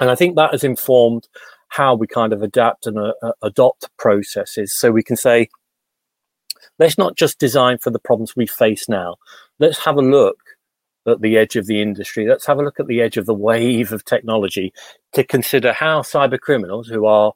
And 0.00 0.10
I 0.10 0.14
think 0.14 0.36
that 0.36 0.52
has 0.52 0.64
informed 0.64 1.28
how 1.68 1.94
we 1.94 2.06
kind 2.06 2.32
of 2.32 2.42
adapt 2.42 2.86
and 2.86 2.98
uh, 2.98 3.12
uh, 3.22 3.32
adopt 3.42 3.88
processes 3.98 4.76
so 4.76 4.90
we 4.90 5.02
can 5.02 5.16
say 5.16 5.48
let's 6.78 6.98
not 6.98 7.16
just 7.16 7.38
design 7.38 7.78
for 7.78 7.90
the 7.90 7.98
problems 7.98 8.36
we 8.36 8.46
face 8.46 8.88
now 8.88 9.16
let's 9.58 9.84
have 9.84 9.96
a 9.96 10.02
look 10.02 10.38
at 11.06 11.20
the 11.20 11.36
edge 11.36 11.56
of 11.56 11.66
the 11.66 11.80
industry 11.80 12.28
let's 12.28 12.46
have 12.46 12.58
a 12.58 12.62
look 12.62 12.80
at 12.80 12.86
the 12.86 13.00
edge 13.00 13.16
of 13.16 13.26
the 13.26 13.34
wave 13.34 13.92
of 13.92 14.04
technology 14.04 14.72
to 15.12 15.24
consider 15.24 15.72
how 15.72 16.00
cyber 16.00 16.38
criminals 16.38 16.88
who 16.88 17.06
are 17.06 17.32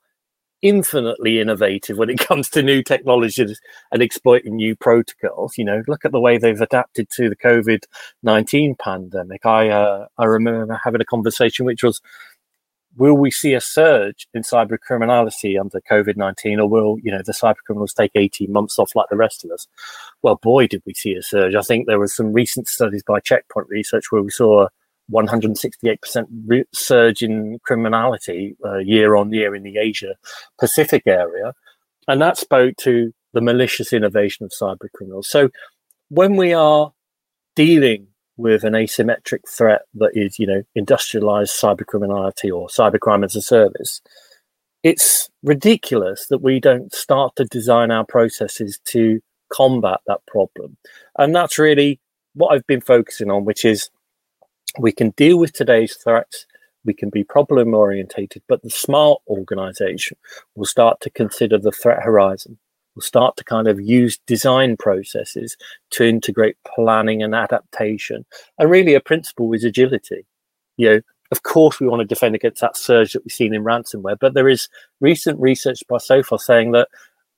infinitely 0.62 1.40
innovative 1.40 1.96
when 1.96 2.10
it 2.10 2.18
comes 2.26 2.48
to 2.50 2.62
new 2.62 2.82
technologies 2.82 3.60
and 3.92 4.02
exploiting 4.02 4.56
new 4.56 4.76
protocols. 4.76 5.56
You 5.56 5.64
know, 5.64 5.82
look 5.88 6.04
at 6.04 6.12
the 6.12 6.20
way 6.20 6.38
they've 6.38 6.60
adapted 6.60 7.08
to 7.10 7.28
the 7.28 7.36
COVID 7.36 7.84
nineteen 8.22 8.74
pandemic. 8.78 9.46
I 9.46 9.68
uh, 9.68 10.06
I 10.18 10.24
remember 10.24 10.80
having 10.82 11.00
a 11.00 11.06
conversation 11.06 11.66
which 11.66 11.82
was 11.82 12.00
will 12.96 13.16
we 13.16 13.30
see 13.30 13.54
a 13.54 13.60
surge 13.60 14.26
in 14.34 14.42
cyber 14.42 14.78
criminality 14.78 15.58
under 15.58 15.80
COVID 15.80 16.16
19, 16.16 16.60
or 16.60 16.68
will, 16.68 16.96
you 17.02 17.10
know, 17.10 17.22
the 17.24 17.32
cyber 17.32 17.56
criminals 17.64 17.94
take 17.94 18.12
18 18.14 18.52
months 18.52 18.78
off 18.78 18.94
like 18.94 19.08
the 19.10 19.16
rest 19.16 19.44
of 19.44 19.50
us? 19.50 19.66
Well, 20.22 20.36
boy, 20.36 20.66
did 20.66 20.82
we 20.86 20.94
see 20.94 21.14
a 21.14 21.22
surge. 21.22 21.54
I 21.54 21.62
think 21.62 21.86
there 21.86 21.98
were 21.98 22.08
some 22.08 22.32
recent 22.32 22.68
studies 22.68 23.02
by 23.02 23.20
Checkpoint 23.20 23.68
Research 23.68 24.06
where 24.10 24.22
we 24.22 24.30
saw 24.30 24.64
a 24.64 24.68
168% 25.12 26.26
re- 26.46 26.64
surge 26.72 27.22
in 27.22 27.58
criminality 27.64 28.56
uh, 28.64 28.78
year 28.78 29.16
on 29.16 29.32
year 29.32 29.54
in 29.54 29.62
the 29.62 29.78
Asia 29.78 30.14
Pacific 30.58 31.02
area. 31.06 31.52
And 32.08 32.20
that 32.22 32.36
spoke 32.36 32.76
to 32.78 33.12
the 33.32 33.40
malicious 33.40 33.92
innovation 33.92 34.44
of 34.44 34.52
cyber 34.52 34.90
criminals. 34.94 35.28
So 35.28 35.50
when 36.08 36.36
we 36.36 36.52
are 36.52 36.92
dealing 37.54 38.08
with 38.40 38.64
an 38.64 38.72
asymmetric 38.72 39.40
threat 39.48 39.82
that 39.94 40.10
is, 40.14 40.38
you 40.38 40.46
know, 40.46 40.62
industrialized 40.74 41.52
cybercriminality 41.52 42.50
or 42.52 42.68
cybercrime 42.68 43.24
as 43.24 43.36
a 43.36 43.42
service, 43.42 44.00
it's 44.82 45.28
ridiculous 45.42 46.26
that 46.28 46.42
we 46.42 46.58
don't 46.58 46.92
start 46.94 47.36
to 47.36 47.44
design 47.44 47.90
our 47.90 48.04
processes 48.04 48.80
to 48.86 49.20
combat 49.52 50.00
that 50.06 50.24
problem. 50.26 50.76
And 51.18 51.34
that's 51.34 51.58
really 51.58 52.00
what 52.34 52.54
I've 52.54 52.66
been 52.66 52.80
focusing 52.80 53.30
on, 53.30 53.44
which 53.44 53.64
is 53.64 53.90
we 54.78 54.92
can 54.92 55.10
deal 55.10 55.38
with 55.38 55.52
today's 55.52 55.96
threats, 55.96 56.46
we 56.84 56.94
can 56.94 57.10
be 57.10 57.24
problem 57.24 57.74
orientated, 57.74 58.42
but 58.48 58.62
the 58.62 58.70
smart 58.70 59.20
organization 59.28 60.16
will 60.54 60.64
start 60.64 61.00
to 61.02 61.10
consider 61.10 61.58
the 61.58 61.72
threat 61.72 62.02
horizon 62.02 62.58
start 63.00 63.36
to 63.36 63.44
kind 63.44 63.68
of 63.68 63.80
use 63.80 64.18
design 64.26 64.76
processes 64.76 65.56
to 65.90 66.04
integrate 66.04 66.56
planning 66.74 67.22
and 67.22 67.34
adaptation. 67.34 68.24
And 68.58 68.70
really, 68.70 68.94
a 68.94 69.00
principle 69.00 69.52
is 69.52 69.64
agility. 69.64 70.26
You 70.76 70.90
know, 70.90 71.00
of 71.30 71.42
course, 71.42 71.78
we 71.78 71.86
want 71.86 72.00
to 72.00 72.06
defend 72.06 72.34
against 72.34 72.60
that 72.60 72.76
surge 72.76 73.12
that 73.12 73.24
we've 73.24 73.32
seen 73.32 73.54
in 73.54 73.62
ransomware, 73.62 74.18
but 74.20 74.34
there 74.34 74.48
is 74.48 74.68
recent 75.00 75.38
research 75.38 75.82
by 75.88 75.96
Sophos 75.96 76.40
saying 76.40 76.72
that 76.72 76.88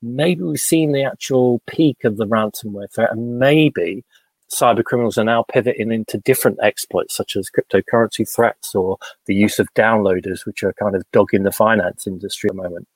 maybe 0.00 0.42
we've 0.42 0.61
seen 0.61 0.92
the 0.92 1.04
actual 1.04 1.61
peak 1.66 2.04
of 2.04 2.16
the 2.16 2.26
ransomware 2.26 2.92
threat, 2.92 3.12
and 3.12 3.38
maybe 3.38 4.04
cyber 4.52 4.85
criminals 4.85 5.16
are 5.16 5.25
now 5.25 5.45
pivoting 5.50 5.90
into 5.90 6.19
different 6.19 6.59
exploits 6.62 7.16
such 7.16 7.37
as 7.37 7.50
cryptocurrency 7.50 8.28
threats 8.28 8.75
or 8.75 8.99
the 9.26 9.35
use 9.35 9.59
of 9.59 9.73
downloaders, 9.75 10.45
which 10.45 10.62
are 10.62 10.75
kind 10.75 10.95
of 10.95 11.02
dogging 11.12 11.42
the 11.42 11.52
finance 11.52 12.07
industry 12.07 12.50
at 12.50 12.57
the 12.57 12.62
moment. 12.62 12.87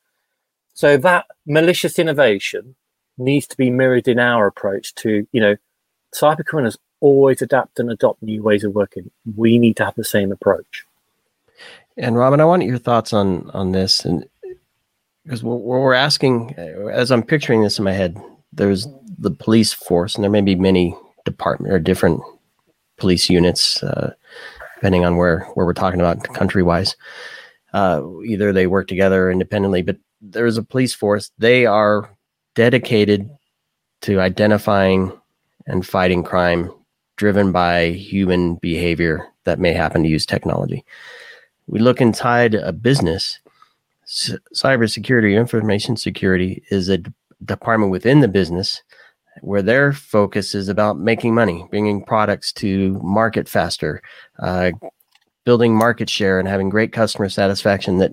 So 0.77 0.99
that 0.99 1.25
malicious 1.47 1.99
innovation 1.99 2.77
needs 3.17 3.47
to 3.47 3.57
be 3.57 3.71
mirrored 3.71 4.07
in 4.07 4.19
our 4.19 4.47
approach 4.47 4.95
to, 4.97 5.27
you 5.33 5.41
know, 5.41 5.57
cyber 6.15 6.45
criminals 6.45 6.77
always 7.01 7.41
adapt 7.41 7.81
and 7.81 7.91
adopt 7.91 8.23
new 8.23 8.43
ways 8.43 8.63
of 8.63 8.75
working. 8.75 9.11
We 9.37 9.59
need 9.59 9.79
to 9.79 9.87
have 9.87 9.95
the 9.95 10.05
same 10.05 10.31
approach. 10.31 10.85
And 11.97 12.19
Robin, 12.19 12.43
I 12.43 12.45
want 12.45 12.65
your 12.65 12.77
thoughts 12.77 13.15
on 13.15 13.51
on 13.55 13.73
this, 13.73 14.05
and 14.05 14.27
because 15.25 15.43
what 15.43 15.63
we're 15.63 15.95
asking, 15.95 16.55
as 16.93 17.11
I'm 17.11 17.23
picturing 17.23 17.63
this 17.63 17.79
in 17.79 17.85
my 17.85 17.93
head, 17.93 18.23
there's 18.53 18.87
the 19.19 19.31
police 19.31 19.73
force, 19.73 20.15
and 20.15 20.23
there 20.23 20.31
may 20.31 20.43
be 20.43 20.57
many 20.57 20.95
department 21.25 21.73
or 21.73 21.79
different 21.79 22.21
police 22.99 23.31
units, 23.31 23.83
uh, 23.83 24.13
depending 24.75 25.07
on 25.07 25.17
where 25.17 25.41
where 25.55 25.65
we're 25.65 25.73
talking 25.73 26.01
about 26.01 26.23
country 26.35 26.63
wise. 26.63 26.97
Uh, 27.73 28.03
either 28.27 28.53
they 28.53 28.67
work 28.67 28.89
together 28.89 29.31
independently, 29.31 29.81
but 29.81 29.97
there's 30.21 30.57
a 30.57 30.63
police 30.63 30.95
force. 30.95 31.31
They 31.39 31.67
are 31.67 32.11
dedicated 32.55 33.29
to 34.03 34.21
identifying 34.21 35.13
and 35.67 35.87
fighting 35.87 36.23
crime 36.23 36.71
driven 37.17 37.51
by 37.51 37.91
human 37.91 38.57
behavior 38.57 39.27
that 39.45 39.59
may 39.59 39.73
happen 39.73 40.03
to 40.03 40.09
use 40.09 40.27
technology. 40.27 40.85
We 41.67 41.81
look 41.81 42.01
inside 42.01 42.55
a 42.55 42.73
business. 42.73 43.39
C- 44.05 44.37
cybersecurity, 44.55 45.37
information 45.37 45.97
security 45.97 46.63
is 46.71 46.89
a 46.89 46.99
d- 46.99 47.11
department 47.45 47.91
within 47.91 48.21
the 48.21 48.29
business 48.29 48.83
where 49.41 49.63
their 49.63 49.93
focus 49.93 50.55
is 50.55 50.69
about 50.69 50.99
making 50.99 51.35
money, 51.35 51.67
bringing 51.71 52.05
products 52.05 52.53
to 52.53 53.01
market 53.03 53.49
faster, 53.49 54.03
uh, 54.41 54.71
building 55.45 55.75
market 55.75 56.09
share, 56.09 56.39
and 56.39 56.49
having 56.49 56.69
great 56.69 56.93
customer 56.93 57.29
satisfaction 57.29 57.99
that 57.99 58.13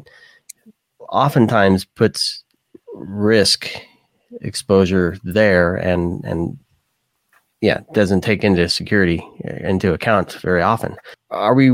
oftentimes 1.13 1.85
puts 1.85 2.43
risk 2.93 3.69
exposure 4.41 5.17
there 5.23 5.75
and 5.75 6.23
and 6.25 6.57
yeah 7.61 7.81
doesn't 7.93 8.21
take 8.21 8.43
into 8.43 8.67
security 8.67 9.25
uh, 9.47 9.67
into 9.67 9.93
account 9.93 10.33
very 10.33 10.61
often. 10.61 10.97
Are 11.29 11.53
we 11.53 11.71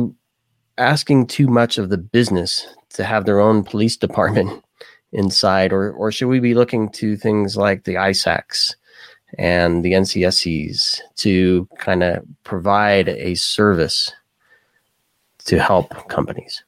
asking 0.78 1.28
too 1.28 1.48
much 1.48 1.78
of 1.78 1.90
the 1.90 1.98
business 1.98 2.68
to 2.90 3.04
have 3.04 3.26
their 3.26 3.40
own 3.40 3.64
police 3.64 3.98
department 3.98 4.64
inside 5.12 5.74
or 5.74 5.92
or 5.94 6.12
should 6.12 6.28
we 6.28 6.40
be 6.40 6.54
looking 6.54 6.90
to 6.90 7.18
things 7.18 7.58
like 7.58 7.86
the 7.86 7.96
ISACs 7.96 8.76
and 9.38 9.86
the 9.86 9.94
NCSCs 9.94 11.00
to 11.16 11.68
kind 11.78 12.04
of 12.04 12.24
provide 12.44 13.10
a 13.10 13.36
service 13.36 14.12
to 15.46 15.60
help 15.60 16.08
companies 16.10 16.64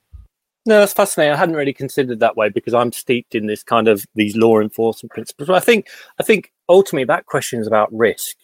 no, 0.65 0.79
that's 0.79 0.93
fascinating. 0.93 1.33
I 1.33 1.37
hadn't 1.37 1.55
really 1.55 1.73
considered 1.73 2.19
that 2.19 2.37
way 2.37 2.49
because 2.49 2.73
I'm 2.73 2.91
steeped 2.91 3.33
in 3.33 3.47
this 3.47 3.63
kind 3.63 3.87
of 3.87 4.05
these 4.13 4.35
law 4.35 4.59
enforcement 4.59 5.11
principles. 5.11 5.47
But 5.47 5.55
I 5.55 5.59
think 5.59 5.87
I 6.19 6.23
think 6.23 6.51
ultimately 6.69 7.05
that 7.05 7.25
question 7.25 7.59
is 7.59 7.67
about 7.67 7.91
risk, 7.91 8.37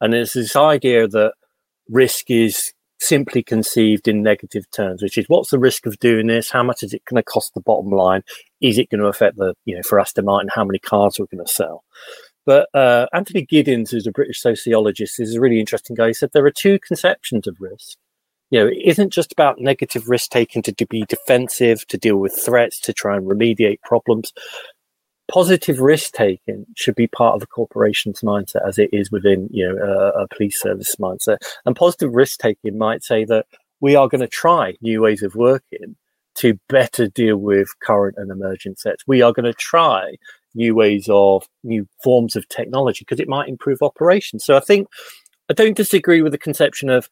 and 0.00 0.12
there's 0.12 0.34
this 0.34 0.54
idea 0.54 1.08
that 1.08 1.32
risk 1.88 2.30
is 2.30 2.72
simply 2.98 3.42
conceived 3.42 4.08
in 4.08 4.22
negative 4.22 4.64
terms, 4.70 5.02
which 5.02 5.18
is 5.18 5.26
what's 5.28 5.50
the 5.50 5.58
risk 5.58 5.86
of 5.86 5.98
doing 5.98 6.26
this? 6.26 6.50
How 6.50 6.62
much 6.62 6.82
is 6.82 6.92
it 6.92 7.02
going 7.04 7.22
to 7.22 7.24
cost 7.24 7.54
the 7.54 7.60
bottom 7.60 7.90
line? 7.90 8.22
Is 8.60 8.78
it 8.78 8.90
going 8.90 9.00
to 9.00 9.06
affect 9.06 9.36
the 9.36 9.54
you 9.64 9.76
know 9.76 9.82
for 9.82 9.98
Aston 9.98 10.26
Martin 10.26 10.50
how 10.54 10.64
many 10.64 10.78
cars 10.78 11.18
we're 11.18 11.26
going 11.26 11.44
to 11.44 11.52
sell? 11.52 11.84
But 12.44 12.68
uh, 12.74 13.06
Anthony 13.12 13.44
Giddens, 13.44 13.90
who's 13.90 14.06
a 14.06 14.12
British 14.12 14.40
sociologist, 14.40 15.18
is 15.18 15.34
a 15.34 15.40
really 15.40 15.58
interesting 15.58 15.96
guy. 15.96 16.08
He 16.08 16.12
said 16.14 16.30
there 16.32 16.46
are 16.46 16.52
two 16.52 16.78
conceptions 16.78 17.46
of 17.46 17.56
risk. 17.60 17.98
You 18.50 18.60
know, 18.60 18.66
it 18.68 18.78
isn't 18.84 19.12
just 19.12 19.32
about 19.32 19.60
negative 19.60 20.08
risk 20.08 20.30
taking 20.30 20.62
to 20.62 20.86
be 20.86 21.04
defensive, 21.08 21.86
to 21.88 21.98
deal 21.98 22.16
with 22.16 22.40
threats, 22.44 22.80
to 22.80 22.92
try 22.92 23.16
and 23.16 23.26
remediate 23.26 23.80
problems. 23.82 24.32
Positive 25.28 25.80
risk 25.80 26.12
taking 26.12 26.64
should 26.76 26.94
be 26.94 27.08
part 27.08 27.34
of 27.34 27.42
a 27.42 27.46
corporation's 27.46 28.20
mindset, 28.20 28.66
as 28.66 28.78
it 28.78 28.90
is 28.92 29.10
within 29.10 29.48
you 29.50 29.68
know 29.68 29.76
a, 29.76 30.22
a 30.22 30.28
police 30.28 30.60
service 30.60 30.94
mindset. 30.96 31.38
And 31.64 31.74
positive 31.74 32.14
risk 32.14 32.38
taking 32.38 32.78
might 32.78 33.02
say 33.02 33.24
that 33.24 33.46
we 33.80 33.96
are 33.96 34.08
going 34.08 34.20
to 34.20 34.28
try 34.28 34.74
new 34.80 35.02
ways 35.02 35.22
of 35.22 35.34
working 35.34 35.96
to 36.36 36.58
better 36.68 37.08
deal 37.08 37.38
with 37.38 37.68
current 37.80 38.16
and 38.18 38.30
emerging 38.30 38.76
threats. 38.76 39.04
We 39.06 39.22
are 39.22 39.32
going 39.32 39.46
to 39.46 39.54
try 39.54 40.14
new 40.54 40.74
ways 40.74 41.08
of 41.10 41.46
new 41.64 41.88
forms 42.02 42.36
of 42.36 42.48
technology 42.48 43.04
because 43.04 43.20
it 43.20 43.28
might 43.28 43.48
improve 43.48 43.82
operations. 43.82 44.44
So 44.44 44.56
I 44.56 44.60
think 44.60 44.88
I 45.50 45.54
don't 45.54 45.76
disagree 45.76 46.22
with 46.22 46.32
the 46.32 46.38
conception 46.38 46.88
of 46.88 47.08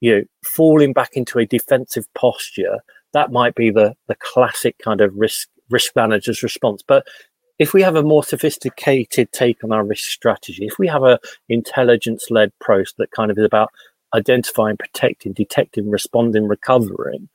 you 0.00 0.16
know 0.16 0.22
falling 0.44 0.92
back 0.92 1.10
into 1.14 1.38
a 1.38 1.46
defensive 1.46 2.06
posture. 2.14 2.78
That 3.12 3.32
might 3.32 3.54
be 3.54 3.70
the 3.70 3.94
the 4.08 4.16
classic 4.16 4.76
kind 4.78 5.00
of 5.00 5.14
risk 5.14 5.48
risk 5.70 5.94
manager's 5.94 6.42
response. 6.42 6.82
But 6.86 7.06
if 7.58 7.74
we 7.74 7.82
have 7.82 7.94
a 7.94 8.02
more 8.02 8.24
sophisticated 8.24 9.32
take 9.32 9.62
on 9.62 9.72
our 9.72 9.84
risk 9.84 10.10
strategy, 10.10 10.66
if 10.66 10.78
we 10.78 10.88
have 10.88 11.02
a 11.02 11.20
intelligence 11.48 12.26
led 12.30 12.52
approach 12.60 12.94
that 12.96 13.10
kind 13.10 13.30
of 13.30 13.38
is 13.38 13.44
about 13.44 13.70
identifying, 14.14 14.76
protecting, 14.76 15.32
detecting, 15.32 15.90
responding, 15.90 16.48
recovering, 16.48 17.28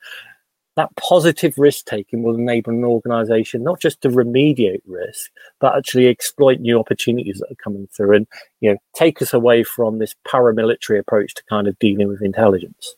that 0.76 0.94
positive 0.96 1.54
risk 1.56 1.86
taking 1.86 2.22
will 2.22 2.36
enable 2.36 2.72
an 2.72 2.84
organization 2.84 3.62
not 3.62 3.80
just 3.80 4.02
to 4.02 4.08
remediate 4.08 4.82
risk, 4.86 5.30
but 5.58 5.74
actually 5.74 6.06
exploit 6.06 6.60
new 6.60 6.78
opportunities 6.78 7.38
that 7.38 7.50
are 7.50 7.62
coming 7.64 7.88
through 7.96 8.14
and, 8.14 8.26
you 8.60 8.70
know, 8.70 8.78
take 8.94 9.20
us 9.22 9.32
away 9.32 9.64
from 9.64 9.98
this 9.98 10.14
paramilitary 10.28 10.98
approach 10.98 11.34
to 11.34 11.42
kind 11.48 11.66
of 11.66 11.78
dealing 11.78 12.08
with 12.08 12.22
intelligence. 12.22 12.94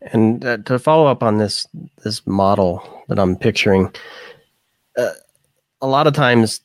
And 0.00 0.44
uh, 0.44 0.58
to 0.58 0.78
follow 0.78 1.06
up 1.06 1.22
on 1.22 1.38
this 1.38 1.66
this 2.02 2.26
model 2.26 3.04
that 3.08 3.18
I'm 3.18 3.36
picturing, 3.36 3.94
uh, 4.98 5.12
a 5.80 5.86
lot 5.86 6.06
of 6.06 6.12
times 6.12 6.60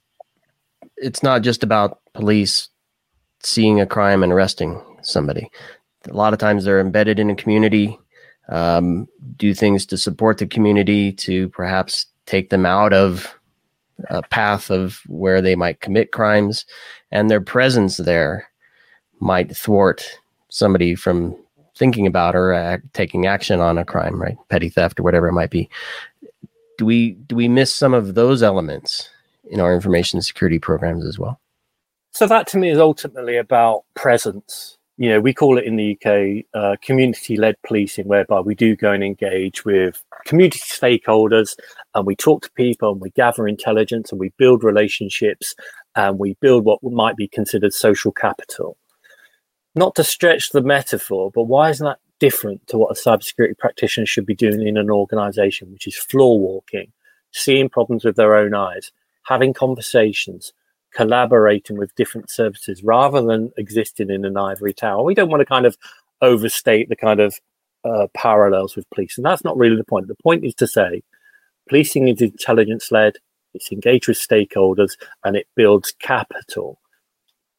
it's 0.97 1.23
not 1.23 1.41
just 1.41 1.63
about 1.63 1.99
police 2.13 2.69
seeing 3.41 3.79
a 3.79 3.85
crime 3.85 4.23
and 4.23 4.31
arresting 4.31 4.81
somebody. 5.01 5.49
A 6.09 6.13
lot 6.13 6.33
of 6.33 6.39
times 6.39 6.63
they're 6.63 6.81
embedded 6.81 7.19
in 7.19 7.29
a 7.29 7.35
community 7.35 7.97
um, 8.49 9.07
do 9.37 9.53
things 9.53 9.85
to 9.87 9.97
support 9.97 10.37
the 10.37 10.47
community 10.47 11.11
to 11.13 11.49
perhaps 11.49 12.05
take 12.25 12.49
them 12.49 12.65
out 12.65 12.93
of 12.93 13.35
a 14.09 14.21
path 14.23 14.69
of 14.69 15.01
where 15.07 15.41
they 15.41 15.55
might 15.55 15.81
commit 15.81 16.11
crimes. 16.11 16.65
And 17.11 17.29
their 17.29 17.41
presence 17.41 17.97
there 17.97 18.49
might 19.19 19.55
thwart 19.55 20.05
somebody 20.49 20.95
from 20.95 21.35
thinking 21.75 22.07
about 22.07 22.35
or 22.35 22.53
act, 22.53 22.93
taking 22.93 23.25
action 23.25 23.59
on 23.59 23.77
a 23.77 23.85
crime 23.85 24.21
right? 24.21 24.37
Petty 24.49 24.69
theft 24.69 24.99
or 24.99 25.03
whatever 25.03 25.27
it 25.27 25.33
might 25.33 25.51
be. 25.51 25.69
Do 26.77 26.85
we 26.85 27.11
do 27.11 27.35
we 27.35 27.47
miss 27.47 27.73
some 27.73 27.93
of 27.93 28.15
those 28.15 28.41
elements 28.41 29.09
in 29.49 29.59
our 29.59 29.73
information 29.73 30.21
security 30.21 30.59
programs 30.59 31.05
as 31.05 31.19
well? 31.19 31.39
So 32.11 32.25
that 32.27 32.47
to 32.47 32.57
me 32.57 32.69
is 32.69 32.79
ultimately 32.79 33.37
about 33.37 33.83
presence 33.95 34.78
you 34.99 35.07
know, 35.07 35.21
we 35.21 35.33
call 35.33 35.57
it 35.57 35.63
in 35.63 35.77
the 35.77 35.97
UK 35.97 36.45
uh, 36.53 36.75
community 36.81 37.37
led 37.37 37.55
policing, 37.65 38.05
whereby 38.05 38.41
we 38.41 38.53
do 38.53 38.75
go 38.75 38.91
and 38.91 39.01
engage 39.01 39.63
with 39.63 40.03
community 40.25 40.59
stakeholders 40.59 41.57
and 41.95 42.05
we 42.05 42.17
talk 42.17 42.43
to 42.43 42.51
people 42.51 42.91
and 42.91 42.99
we 42.99 43.09
gather 43.11 43.47
intelligence 43.47 44.11
and 44.11 44.19
we 44.19 44.33
build 44.37 44.61
relationships 44.61 45.55
and 45.95 46.19
we 46.19 46.35
build 46.41 46.65
what 46.65 46.83
might 46.83 47.15
be 47.15 47.29
considered 47.29 47.73
social 47.73 48.11
capital. 48.11 48.75
Not 49.73 49.95
to 49.95 50.03
stretch 50.03 50.49
the 50.49 50.61
metaphor, 50.61 51.31
but 51.33 51.43
why 51.43 51.69
isn't 51.69 51.85
that 51.85 51.99
different 52.19 52.67
to 52.67 52.77
what 52.77 52.91
a 52.91 53.01
cybersecurity 53.01 53.57
practitioner 53.57 54.05
should 54.05 54.25
be 54.25 54.35
doing 54.35 54.67
in 54.67 54.75
an 54.75 54.91
organization, 54.91 55.71
which 55.71 55.87
is 55.87 55.95
floor 55.95 56.37
walking, 56.37 56.91
seeing 57.31 57.69
problems 57.69 58.03
with 58.03 58.17
their 58.17 58.35
own 58.35 58.53
eyes, 58.53 58.91
having 59.23 59.53
conversations, 59.53 60.51
collaborating 60.93 61.77
with 61.77 61.95
different 61.95 62.29
services 62.29 62.83
rather 62.83 63.21
than 63.21 63.51
existing 63.57 64.09
in 64.09 64.25
an 64.25 64.37
ivory 64.37 64.73
tower. 64.73 65.03
We 65.03 65.13
don't 65.13 65.29
want 65.29 65.41
to 65.41 65.45
kind 65.45 65.65
of 65.65 65.77
overstate 66.21 66.89
the 66.89 66.95
kind 66.95 67.19
of 67.19 67.39
uh, 67.83 68.07
parallels 68.13 68.75
with 68.75 68.89
policing. 68.89 69.23
That's 69.23 69.43
not 69.43 69.57
really 69.57 69.75
the 69.75 69.83
point. 69.83 70.07
The 70.07 70.15
point 70.15 70.45
is 70.45 70.55
to 70.55 70.67
say 70.67 71.03
policing 71.67 72.07
is 72.07 72.21
intelligence 72.21 72.91
led, 72.91 73.15
it's 73.53 73.71
engaged 73.71 74.07
with 74.07 74.17
stakeholders, 74.17 74.97
and 75.23 75.35
it 75.35 75.47
builds 75.55 75.93
capital. 75.99 76.79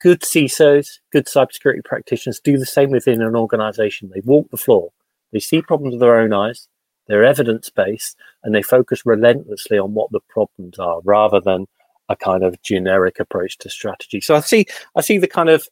Good 0.00 0.20
CISOs, 0.20 0.98
good 1.12 1.26
cybersecurity 1.26 1.84
practitioners 1.84 2.40
do 2.40 2.56
the 2.58 2.66
same 2.66 2.90
within 2.90 3.20
an 3.20 3.36
organization. 3.36 4.10
They 4.12 4.22
walk 4.24 4.50
the 4.50 4.56
floor, 4.56 4.90
they 5.32 5.40
see 5.40 5.62
problems 5.62 5.94
with 5.94 6.00
their 6.00 6.18
own 6.18 6.32
eyes, 6.32 6.68
they're 7.06 7.24
evidence 7.24 7.70
based, 7.70 8.16
and 8.42 8.54
they 8.54 8.62
focus 8.62 9.04
relentlessly 9.04 9.78
on 9.78 9.94
what 9.94 10.10
the 10.10 10.20
problems 10.28 10.78
are 10.78 11.00
rather 11.04 11.40
than 11.40 11.66
a 12.10 12.16
kind 12.16 12.44
of 12.44 12.60
generic 12.62 13.18
approach 13.18 13.56
to 13.58 13.70
strategy. 13.70 14.20
So 14.20 14.34
I 14.34 14.40
see 14.40 14.66
I 14.96 15.00
see 15.00 15.16
the 15.16 15.28
kind 15.28 15.48
of 15.48 15.66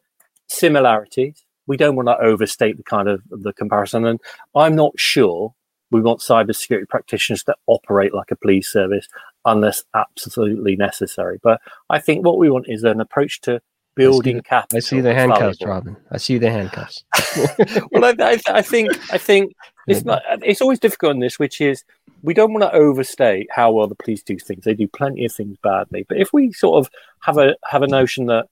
similarities. 0.49 1.45
We 1.67 1.77
don't 1.77 1.97
want 1.97 2.09
to 2.09 2.19
overstate 2.19 2.79
the 2.79 2.83
kind 2.85 3.09
of 3.09 3.21
the 3.31 3.53
comparison, 3.53 4.07
and 4.07 4.21
I'm 4.55 4.75
not 4.75 4.93
sure 4.97 5.55
we 5.91 6.01
want 6.01 6.21
cybersecurity 6.21 6.89
practitioners 6.89 7.43
to 7.45 7.55
operate 7.67 8.15
like 8.15 8.31
a 8.31 8.37
police 8.37 8.71
service 8.71 9.09
unless 9.45 9.85
absolutely 9.95 10.77
necessary. 10.77 11.39
But 11.43 11.61
I 11.91 11.99
think 11.99 12.25
what 12.25 12.39
we 12.39 12.51
want 12.51 12.67
is 12.69 12.85
an 12.85 13.01
approach 13.01 13.41
to 13.43 13.61
building 13.99 14.41
capital. 14.43 14.77
I 14.77 14.81
see 14.81 15.01
the 15.01 15.15
handcuffs, 15.15 15.63
Robin. 15.65 15.97
I 16.11 16.19
see 16.19 16.39
the 16.39 16.51
handcuffs. 16.51 17.05
well, 17.91 18.05
I, 18.05 18.15
I, 18.21 18.41
I, 18.49 18.63
think 18.63 18.91
I 19.13 19.19
think 19.19 19.53
it's 19.89 20.05
not. 20.05 20.23
It's 20.43 20.61
always 20.61 20.79
difficult 20.79 21.13
in 21.15 21.21
this, 21.21 21.39
which 21.39 21.61
is 21.61 21.85
we 22.23 22.35
don't 22.35 22.53
want 22.53 22.63
to 22.63 22.73
overstate 22.73 23.49
how 23.51 23.73
well 23.73 23.87
the 23.87 23.95
police 23.95 24.23
do 24.23 24.39
things. 24.39 24.65
They 24.65 24.75
do 24.75 24.89
plenty 24.89 25.25
of 25.25 25.33
things 25.33 25.57
badly, 25.63 26.05
but 26.09 26.19
if 26.19 26.33
we 26.33 26.53
sort 26.53 26.85
of 26.85 26.91
have 27.23 27.39
a 27.39 27.57
have 27.65 27.83
a 27.83 27.87
notion 27.87 28.27
that 28.27 28.47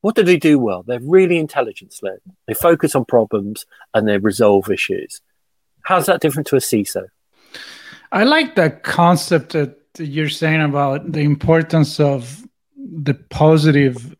what 0.00 0.16
do 0.16 0.22
they 0.22 0.36
do 0.36 0.58
well? 0.58 0.82
They're 0.82 1.00
really 1.00 1.38
intelligence 1.38 2.00
led. 2.02 2.18
They 2.46 2.52
focus 2.52 2.94
on 2.94 3.06
problems 3.06 3.64
and 3.94 4.06
they 4.06 4.18
resolve 4.18 4.70
issues. 4.70 5.22
How's 5.80 6.06
that 6.06 6.20
different 6.20 6.46
to 6.48 6.56
a 6.56 6.60
CISO? 6.60 7.06
I 8.12 8.24
like 8.24 8.54
the 8.54 8.68
concept 8.70 9.52
that 9.52 9.78
you're 9.98 10.28
saying 10.28 10.60
about 10.60 11.10
the 11.10 11.22
importance 11.22 12.00
of 12.00 12.46
the 12.76 13.14
positive 13.14 14.14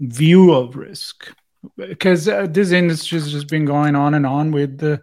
view 0.00 0.52
of 0.52 0.74
risk 0.74 1.32
because 1.76 2.28
uh, 2.28 2.46
this 2.48 2.72
industry 2.72 3.18
has 3.18 3.30
just 3.30 3.48
been 3.48 3.64
going 3.64 3.94
on 3.94 4.14
and 4.14 4.26
on 4.26 4.50
with 4.50 4.78
the 4.78 5.00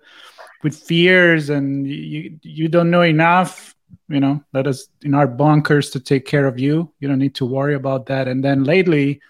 with 0.65 0.75
fears 0.75 1.51
and 1.51 1.87
you 1.87 2.39
you 2.41 2.67
don't 2.67 2.89
know 2.89 3.03
enough 3.03 3.75
you 4.09 4.19
know 4.19 4.43
let 4.51 4.65
us 4.65 4.87
in 5.03 5.13
our 5.13 5.27
bunkers 5.27 5.91
to 5.91 5.99
take 5.99 6.25
care 6.25 6.47
of 6.47 6.57
you. 6.59 6.91
You 6.99 7.07
don't 7.07 7.19
need 7.19 7.35
to 7.35 7.45
worry 7.45 7.75
about 7.75 8.07
that. 8.07 8.27
And 8.27 8.43
then 8.43 8.63
lately 8.63 9.21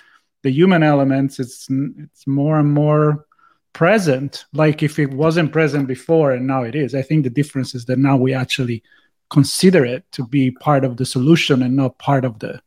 the 0.43 0.49
human 0.59 0.81
elements 0.81 1.37
it's 1.43 1.67
it's 2.05 2.25
more 2.25 2.57
and 2.61 2.71
more 2.73 3.25
present. 3.73 4.45
Like 4.53 4.81
if 4.81 4.97
it 4.97 5.11
wasn't 5.11 5.51
present 5.51 5.87
before 5.87 6.31
and 6.31 6.47
now 6.47 6.63
it 6.63 6.75
is 6.83 6.95
i 6.95 7.01
think 7.07 7.23
the 7.23 7.37
difference 7.41 7.75
is 7.75 7.83
that 7.85 7.99
now 7.99 8.15
we 8.15 8.33
actually 8.33 8.81
consider 9.29 9.83
it 9.95 10.03
to 10.13 10.25
be 10.35 10.51
part 10.51 10.85
of 10.85 10.95
the 10.95 11.05
solution 11.05 11.63
and 11.63 11.75
not 11.75 11.97
part 11.97 12.23
of 12.23 12.39
the 12.39 12.61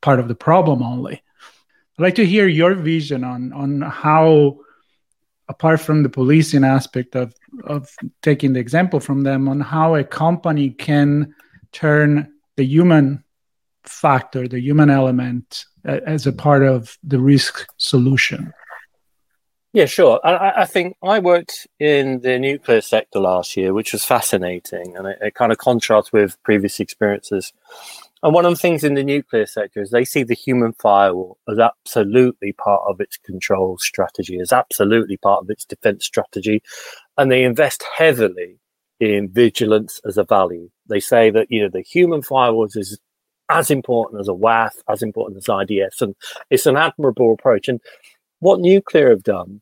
part 0.00 0.18
of 0.18 0.28
the 0.28 0.40
problem 0.48 0.82
only. 0.82 1.16
I'd 1.98 2.06
like 2.06 2.14
to 2.22 2.30
hear 2.34 2.46
your 2.46 2.72
vision 2.74 3.20
on 3.22 3.52
on 3.52 3.70
how 3.82 4.60
apart 5.48 5.80
from 5.80 6.02
the 6.02 6.08
policing 6.08 6.64
aspect 6.64 7.14
of 7.14 7.34
of 7.64 7.90
taking 8.22 8.52
the 8.52 8.60
example 8.60 9.00
from 9.00 9.22
them 9.22 9.48
on 9.48 9.60
how 9.60 9.94
a 9.94 10.04
company 10.04 10.70
can 10.70 11.34
turn 11.72 12.32
the 12.56 12.64
human 12.64 13.24
factor 13.84 14.46
the 14.46 14.60
human 14.60 14.90
element 14.90 15.64
as 15.84 16.26
a 16.26 16.32
part 16.32 16.62
of 16.62 16.98
the 17.02 17.18
risk 17.18 17.66
solution. 17.78 18.52
Yeah 19.72 19.86
sure. 19.86 20.20
I, 20.24 20.62
I 20.62 20.64
think 20.64 20.96
i 21.02 21.18
worked 21.18 21.66
in 21.78 22.20
the 22.20 22.38
nuclear 22.38 22.80
sector 22.80 23.20
last 23.20 23.56
year 23.56 23.72
which 23.72 23.92
was 23.92 24.04
fascinating 24.04 24.96
and 24.96 25.06
it, 25.06 25.18
it 25.20 25.34
kind 25.34 25.52
of 25.52 25.58
contrasts 25.58 26.12
with 26.12 26.42
previous 26.42 26.80
experiences 26.80 27.52
and 28.22 28.34
one 28.34 28.44
of 28.44 28.52
the 28.52 28.56
things 28.56 28.82
in 28.82 28.94
the 28.94 29.04
nuclear 29.04 29.46
sector 29.46 29.80
is 29.80 29.90
they 29.90 30.04
see 30.04 30.24
the 30.24 30.34
human 30.34 30.72
firewall 30.72 31.38
as 31.48 31.58
absolutely 31.58 32.52
part 32.52 32.82
of 32.88 33.00
its 33.00 33.16
control 33.16 33.78
strategy, 33.78 34.38
as 34.40 34.52
absolutely 34.52 35.16
part 35.16 35.42
of 35.42 35.50
its 35.50 35.64
defense 35.64 36.04
strategy. 36.04 36.62
And 37.16 37.30
they 37.30 37.44
invest 37.44 37.84
heavily 37.96 38.58
in 39.00 39.28
vigilance 39.28 40.00
as 40.04 40.18
a 40.18 40.24
value. 40.24 40.68
They 40.88 41.00
say 41.00 41.30
that, 41.30 41.46
you 41.50 41.62
know, 41.62 41.68
the 41.72 41.82
human 41.82 42.22
firewall 42.22 42.66
is 42.66 42.98
as 43.48 43.70
important 43.70 44.20
as 44.20 44.28
a 44.28 44.32
WAF, 44.32 44.72
as 44.88 45.02
important 45.02 45.38
as 45.38 45.68
IDS. 45.70 46.02
And 46.02 46.14
it's 46.50 46.66
an 46.66 46.76
admirable 46.76 47.32
approach. 47.32 47.68
And 47.68 47.80
what 48.40 48.60
nuclear 48.60 49.10
have 49.10 49.22
done 49.22 49.60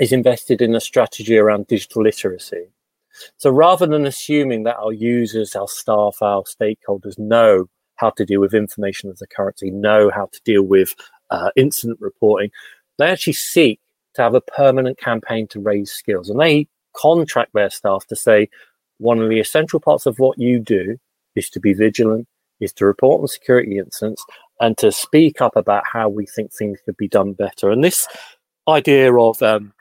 is 0.00 0.12
invested 0.12 0.62
in 0.62 0.74
a 0.74 0.80
strategy 0.80 1.36
around 1.36 1.66
digital 1.66 2.02
literacy. 2.02 2.68
So 3.38 3.50
rather 3.50 3.86
than 3.86 4.06
assuming 4.06 4.64
that 4.64 4.76
our 4.76 4.92
users, 4.92 5.54
our 5.56 5.68
staff, 5.68 6.18
our 6.20 6.42
stakeholders 6.42 7.18
know 7.18 7.66
how 7.96 8.10
to 8.10 8.24
deal 8.24 8.40
with 8.40 8.54
information 8.54 9.10
as 9.10 9.22
a 9.22 9.26
currency, 9.26 9.70
know 9.70 10.10
how 10.14 10.28
to 10.32 10.40
deal 10.44 10.62
with 10.62 10.94
uh, 11.30 11.50
incident 11.56 11.98
reporting. 12.00 12.50
They 12.98 13.06
actually 13.06 13.32
seek 13.34 13.80
to 14.14 14.22
have 14.22 14.34
a 14.34 14.40
permanent 14.40 14.98
campaign 14.98 15.46
to 15.48 15.60
raise 15.60 15.90
skills, 15.92 16.30
and 16.30 16.40
they 16.40 16.68
contract 16.94 17.52
their 17.52 17.70
staff 17.70 18.06
to 18.06 18.16
say 18.16 18.48
one 18.98 19.20
of 19.20 19.28
the 19.28 19.40
essential 19.40 19.80
parts 19.80 20.06
of 20.06 20.18
what 20.18 20.38
you 20.38 20.58
do 20.58 20.96
is 21.34 21.50
to 21.50 21.60
be 21.60 21.74
vigilant, 21.74 22.26
is 22.60 22.72
to 22.74 22.86
report 22.86 23.20
on 23.20 23.28
security 23.28 23.78
incidents, 23.78 24.24
and 24.60 24.78
to 24.78 24.90
speak 24.90 25.40
up 25.42 25.54
about 25.56 25.84
how 25.90 26.08
we 26.08 26.26
think 26.26 26.50
things 26.52 26.78
could 26.84 26.96
be 26.96 27.08
done 27.08 27.34
better. 27.34 27.70
And 27.70 27.84
this 27.84 28.08
idea 28.66 29.14
of 29.14 29.42
um, 29.42 29.74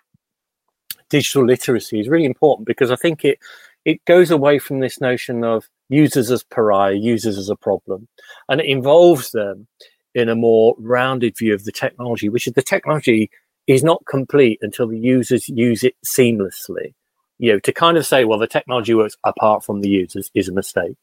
digital 1.09 1.45
literacy 1.45 1.99
is 1.99 2.09
really 2.09 2.25
important 2.25 2.67
because 2.67 2.91
I 2.91 2.95
think 2.95 3.25
it 3.25 3.39
it 3.85 4.03
goes 4.05 4.31
away 4.31 4.57
from 4.57 4.79
this 4.79 4.99
notion 4.99 5.43
of 5.43 5.69
users 5.89 6.31
as 6.31 6.43
pariah, 6.43 6.95
users 6.95 7.37
as 7.37 7.49
a 7.49 7.55
problem, 7.55 8.07
and 8.49 8.59
it 8.59 8.67
involves 8.67 9.31
them 9.31 9.67
in 10.15 10.29
a 10.29 10.35
more 10.35 10.75
rounded 10.79 11.37
view 11.37 11.53
of 11.53 11.65
the 11.65 11.71
technology, 11.71 12.29
which 12.29 12.47
is 12.47 12.53
the 12.53 12.61
technology 12.61 13.29
is 13.67 13.83
not 13.83 14.05
complete 14.05 14.59
until 14.61 14.87
the 14.87 14.97
users 14.97 15.49
use 15.49 15.83
it 15.83 15.95
seamlessly. 16.05 16.93
You 17.37 17.53
know, 17.53 17.59
to 17.59 17.73
kind 17.73 17.97
of 17.97 18.05
say, 18.05 18.23
well, 18.23 18.39
the 18.39 18.47
technology 18.47 18.93
works 18.93 19.17
apart 19.25 19.63
from 19.63 19.81
the 19.81 19.89
users 19.89 20.31
is 20.33 20.47
a 20.47 20.53
mistake. 20.53 20.95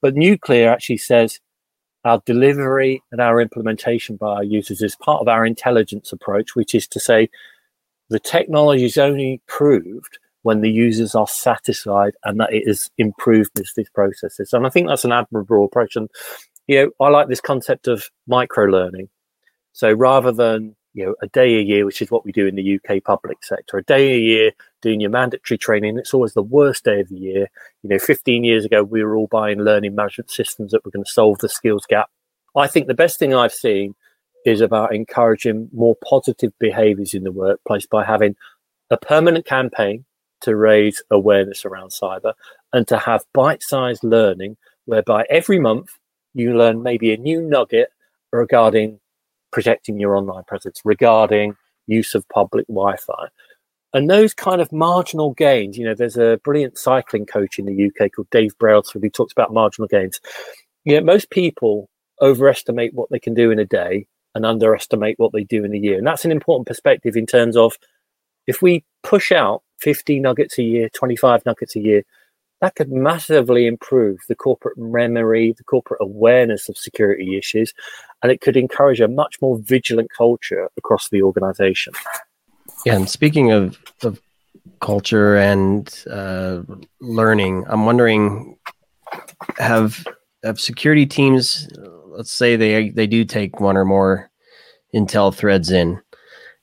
But 0.00 0.14
Nuclear 0.14 0.70
actually 0.70 0.98
says 0.98 1.40
our 2.04 2.22
delivery 2.24 3.02
and 3.10 3.20
our 3.20 3.40
implementation 3.40 4.16
by 4.16 4.36
our 4.36 4.44
users 4.44 4.80
is 4.80 4.94
part 4.94 5.20
of 5.20 5.28
our 5.28 5.44
intelligence 5.44 6.12
approach, 6.12 6.54
which 6.54 6.74
is 6.74 6.86
to 6.88 7.00
say 7.00 7.28
the 8.08 8.20
technology 8.20 8.84
is 8.84 8.98
only 8.98 9.40
proved 9.46 10.18
when 10.42 10.60
the 10.60 10.70
users 10.70 11.14
are 11.14 11.26
satisfied 11.26 12.14
and 12.24 12.38
that 12.38 12.52
it 12.52 12.66
has 12.68 12.88
improved 12.98 13.50
business 13.54 13.88
processes. 13.92 14.52
And 14.52 14.64
I 14.64 14.70
think 14.70 14.86
that's 14.86 15.04
an 15.04 15.10
admirable 15.10 15.64
approach. 15.64 15.96
And 15.96 16.08
you 16.68 16.76
know, 16.76 17.04
I 17.04 17.10
like 17.10 17.28
this 17.28 17.40
concept 17.40 17.88
of 17.88 18.10
micro 18.26 18.64
learning. 18.66 19.08
So 19.72 19.92
rather 19.92 20.32
than 20.32 20.76
you 20.94 21.04
know 21.04 21.14
a 21.20 21.26
day 21.26 21.56
a 21.56 21.62
year, 21.62 21.84
which 21.84 22.00
is 22.00 22.10
what 22.10 22.24
we 22.24 22.32
do 22.32 22.46
in 22.46 22.54
the 22.54 22.78
UK 22.78 23.02
public 23.02 23.44
sector, 23.44 23.76
a 23.76 23.82
day 23.82 24.14
a 24.14 24.18
year 24.18 24.52
doing 24.82 25.00
your 25.00 25.10
mandatory 25.10 25.58
training, 25.58 25.98
it's 25.98 26.14
always 26.14 26.34
the 26.34 26.42
worst 26.42 26.84
day 26.84 27.00
of 27.00 27.08
the 27.08 27.16
year. 27.16 27.48
You 27.82 27.90
know, 27.90 27.98
15 27.98 28.44
years 28.44 28.64
ago 28.64 28.84
we 28.84 29.02
were 29.02 29.16
all 29.16 29.26
buying 29.26 29.58
learning 29.58 29.96
management 29.96 30.30
systems 30.30 30.72
that 30.72 30.84
were 30.84 30.92
going 30.92 31.04
to 31.04 31.10
solve 31.10 31.38
the 31.38 31.48
skills 31.48 31.86
gap. 31.88 32.08
I 32.56 32.68
think 32.68 32.86
the 32.86 32.94
best 32.94 33.18
thing 33.18 33.34
I've 33.34 33.52
seen 33.52 33.94
is 34.46 34.60
about 34.60 34.94
encouraging 34.94 35.68
more 35.74 35.96
positive 36.08 36.52
behaviors 36.60 37.12
in 37.12 37.24
the 37.24 37.32
workplace 37.32 37.84
by 37.84 38.04
having 38.04 38.36
a 38.90 38.96
permanent 38.96 39.44
campaign 39.44 40.04
to 40.40 40.54
raise 40.54 41.02
awareness 41.10 41.64
around 41.64 41.90
cyber 41.90 42.32
and 42.72 42.86
to 42.86 42.96
have 42.96 43.24
bite 43.34 43.62
sized 43.62 44.04
learning 44.04 44.56
whereby 44.84 45.26
every 45.28 45.58
month 45.58 45.90
you 46.32 46.56
learn 46.56 46.82
maybe 46.82 47.12
a 47.12 47.16
new 47.16 47.42
nugget 47.42 47.88
regarding 48.32 49.00
protecting 49.50 49.98
your 49.98 50.16
online 50.16 50.44
presence, 50.44 50.80
regarding 50.84 51.56
use 51.88 52.14
of 52.14 52.28
public 52.28 52.66
Wi 52.68 52.96
Fi. 52.96 53.28
And 53.94 54.08
those 54.08 54.34
kind 54.34 54.60
of 54.60 54.70
marginal 54.70 55.32
gains, 55.32 55.76
you 55.76 55.84
know, 55.84 55.94
there's 55.94 56.18
a 56.18 56.38
brilliant 56.44 56.78
cycling 56.78 57.26
coach 57.26 57.58
in 57.58 57.64
the 57.64 57.86
UK 57.86 58.12
called 58.12 58.30
Dave 58.30 58.56
Brailsford 58.58 59.02
who 59.02 59.10
talks 59.10 59.32
about 59.32 59.52
marginal 59.52 59.88
gains. 59.88 60.20
You 60.84 60.96
know, 60.96 61.04
most 61.04 61.30
people 61.30 61.88
overestimate 62.20 62.94
what 62.94 63.10
they 63.10 63.18
can 63.18 63.34
do 63.34 63.50
in 63.50 63.58
a 63.58 63.64
day 63.64 64.06
and 64.36 64.44
underestimate 64.44 65.18
what 65.18 65.32
they 65.32 65.44
do 65.44 65.64
in 65.64 65.74
a 65.74 65.78
year. 65.78 65.96
And 65.96 66.06
that's 66.06 66.26
an 66.26 66.30
important 66.30 66.66
perspective 66.66 67.16
in 67.16 67.24
terms 67.24 67.56
of 67.56 67.78
if 68.46 68.60
we 68.60 68.84
push 69.02 69.32
out 69.32 69.62
50 69.80 70.20
nuggets 70.20 70.58
a 70.58 70.62
year, 70.62 70.90
25 70.90 71.44
nuggets 71.46 71.74
a 71.74 71.80
year, 71.80 72.02
that 72.60 72.74
could 72.74 72.92
massively 72.92 73.66
improve 73.66 74.18
the 74.28 74.34
corporate 74.34 74.76
memory, 74.76 75.54
the 75.56 75.64
corporate 75.64 76.00
awareness 76.02 76.68
of 76.68 76.76
security 76.76 77.36
issues, 77.36 77.72
and 78.22 78.30
it 78.30 78.42
could 78.42 78.58
encourage 78.58 79.00
a 79.00 79.08
much 79.08 79.40
more 79.40 79.58
vigilant 79.58 80.10
culture 80.16 80.68
across 80.76 81.08
the 81.08 81.22
organization. 81.22 81.94
Yeah, 82.84 82.96
and 82.96 83.08
speaking 83.08 83.52
of, 83.52 83.78
of 84.02 84.20
culture 84.80 85.36
and 85.36 85.92
uh, 86.10 86.60
learning, 87.00 87.64
I'm 87.68 87.86
wondering 87.86 88.58
have 89.58 90.06
have 90.44 90.60
security 90.60 91.06
teams, 91.06 91.68
let's 92.16 92.32
say 92.32 92.56
they 92.56 92.90
they 92.90 93.06
do 93.06 93.24
take 93.24 93.60
one 93.60 93.76
or 93.76 93.84
more 93.84 94.30
intel 94.94 95.34
threads 95.34 95.70
in, 95.70 96.00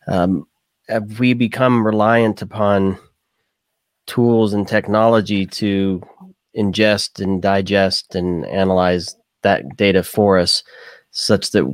um, 0.08 0.46
have 0.90 1.20
we 1.20 1.34
become 1.34 1.86
reliant 1.86 2.42
upon 2.42 2.98
tools 4.08 4.54
and 4.54 4.68
technology 4.68 5.46
to 5.46 6.02
ingest 6.58 7.22
and 7.22 7.42
digest 7.42 8.16
and 8.16 8.46
analyze 8.46 9.16
that 9.44 9.64
data 9.78 10.04
for 10.04 10.38
us 10.38 10.64
such 11.12 11.52
that 11.52 11.66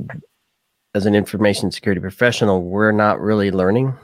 as 0.94 1.06
an 1.06 1.14
information 1.14 1.70
security 1.70 2.00
professional 2.00 2.62
we're 2.62 2.92
not 2.92 3.20
really 3.20 3.50
learning 3.50 3.96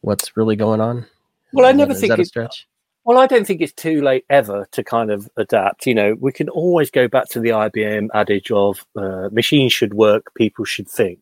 what's 0.00 0.36
really 0.36 0.56
going 0.56 0.80
on? 0.80 1.06
Well 1.52 1.66
i 1.66 1.72
never 1.72 1.92
is 1.92 2.00
think 2.00 2.10
that 2.10 2.20
a 2.20 2.24
stretch 2.24 2.66
well 3.06 3.18
i 3.18 3.26
don't 3.26 3.46
think 3.46 3.62
it's 3.62 3.72
too 3.72 4.02
late 4.02 4.24
ever 4.28 4.68
to 4.72 4.84
kind 4.84 5.10
of 5.10 5.28
adapt 5.38 5.86
you 5.86 5.94
know 5.94 6.14
we 6.20 6.30
can 6.30 6.50
always 6.50 6.90
go 6.90 7.08
back 7.08 7.26
to 7.28 7.40
the 7.40 7.48
ibm 7.48 8.08
adage 8.12 8.50
of 8.50 8.84
uh, 8.98 9.30
machines 9.32 9.72
should 9.72 9.94
work 9.94 10.34
people 10.34 10.64
should 10.66 10.88
think 10.88 11.20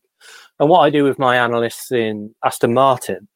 and 0.60 0.68
what 0.68 0.80
I 0.80 0.90
do 0.90 1.04
with 1.04 1.18
my 1.18 1.36
analysts 1.36 1.90
in 1.90 2.34
Aston 2.44 2.74
Martin 2.74 3.28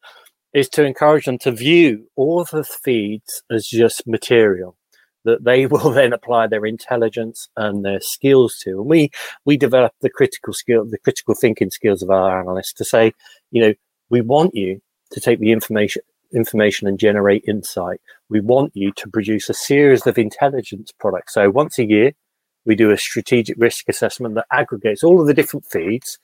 is 0.55 0.69
to 0.71 0.85
encourage 0.85 1.27
them 1.27 1.39
to 1.39 1.53
view 1.53 2.09
all 2.17 2.41
of 2.41 2.51
the 2.51 2.65
feeds 2.65 3.43
as 3.51 3.67
just 3.67 4.07
material 4.07 4.77
that 5.25 5.45
they 5.45 5.67
will 5.73 5.91
then 5.91 6.13
apply 6.13 6.47
their 6.47 6.65
intelligence 6.65 7.49
and 7.57 7.85
their 7.85 8.01
skills 8.01 8.59
to. 8.63 8.81
And 8.81 8.87
we 8.87 9.11
we 9.45 9.57
develop 9.57 9.93
the 10.01 10.11
critical 10.11 10.53
skill, 10.53 10.85
the 10.85 10.99
critical 10.99 11.35
thinking 11.35 11.71
skills 11.71 12.03
of 12.03 12.11
our 12.11 12.41
analysts 12.41 12.73
to 12.75 12.85
say, 12.85 13.13
you 13.51 13.63
know, 13.63 13.75
we 14.11 14.21
want 14.21 14.55
you 14.55 14.81
to 15.11 15.21
take 15.21 15.41
the 15.41 15.53
information 15.53 16.03
information 16.35 16.89
and 16.89 16.99
generate 16.99 17.45
insight. 17.47 18.01
We 18.29 18.41
want 18.41 18.73
you 18.75 18.93
to 18.93 19.09
produce 19.09 19.49
a 19.49 19.55
series 19.55 20.07
of 20.07 20.19
intelligence 20.19 20.93
products. 20.99 21.35
So 21.35 21.51
once 21.51 21.79
a 21.79 21.87
year, 21.87 22.13
we 22.65 22.75
do 22.75 22.91
a 22.91 22.99
strategic 22.99 23.57
risk 23.59 23.89
assessment 23.89 24.35
that 24.35 24.47
aggregates 24.53 25.03
all 25.03 25.21
of 25.21 25.27
the 25.27 25.35
different 25.35 25.67
feeds 25.67 26.19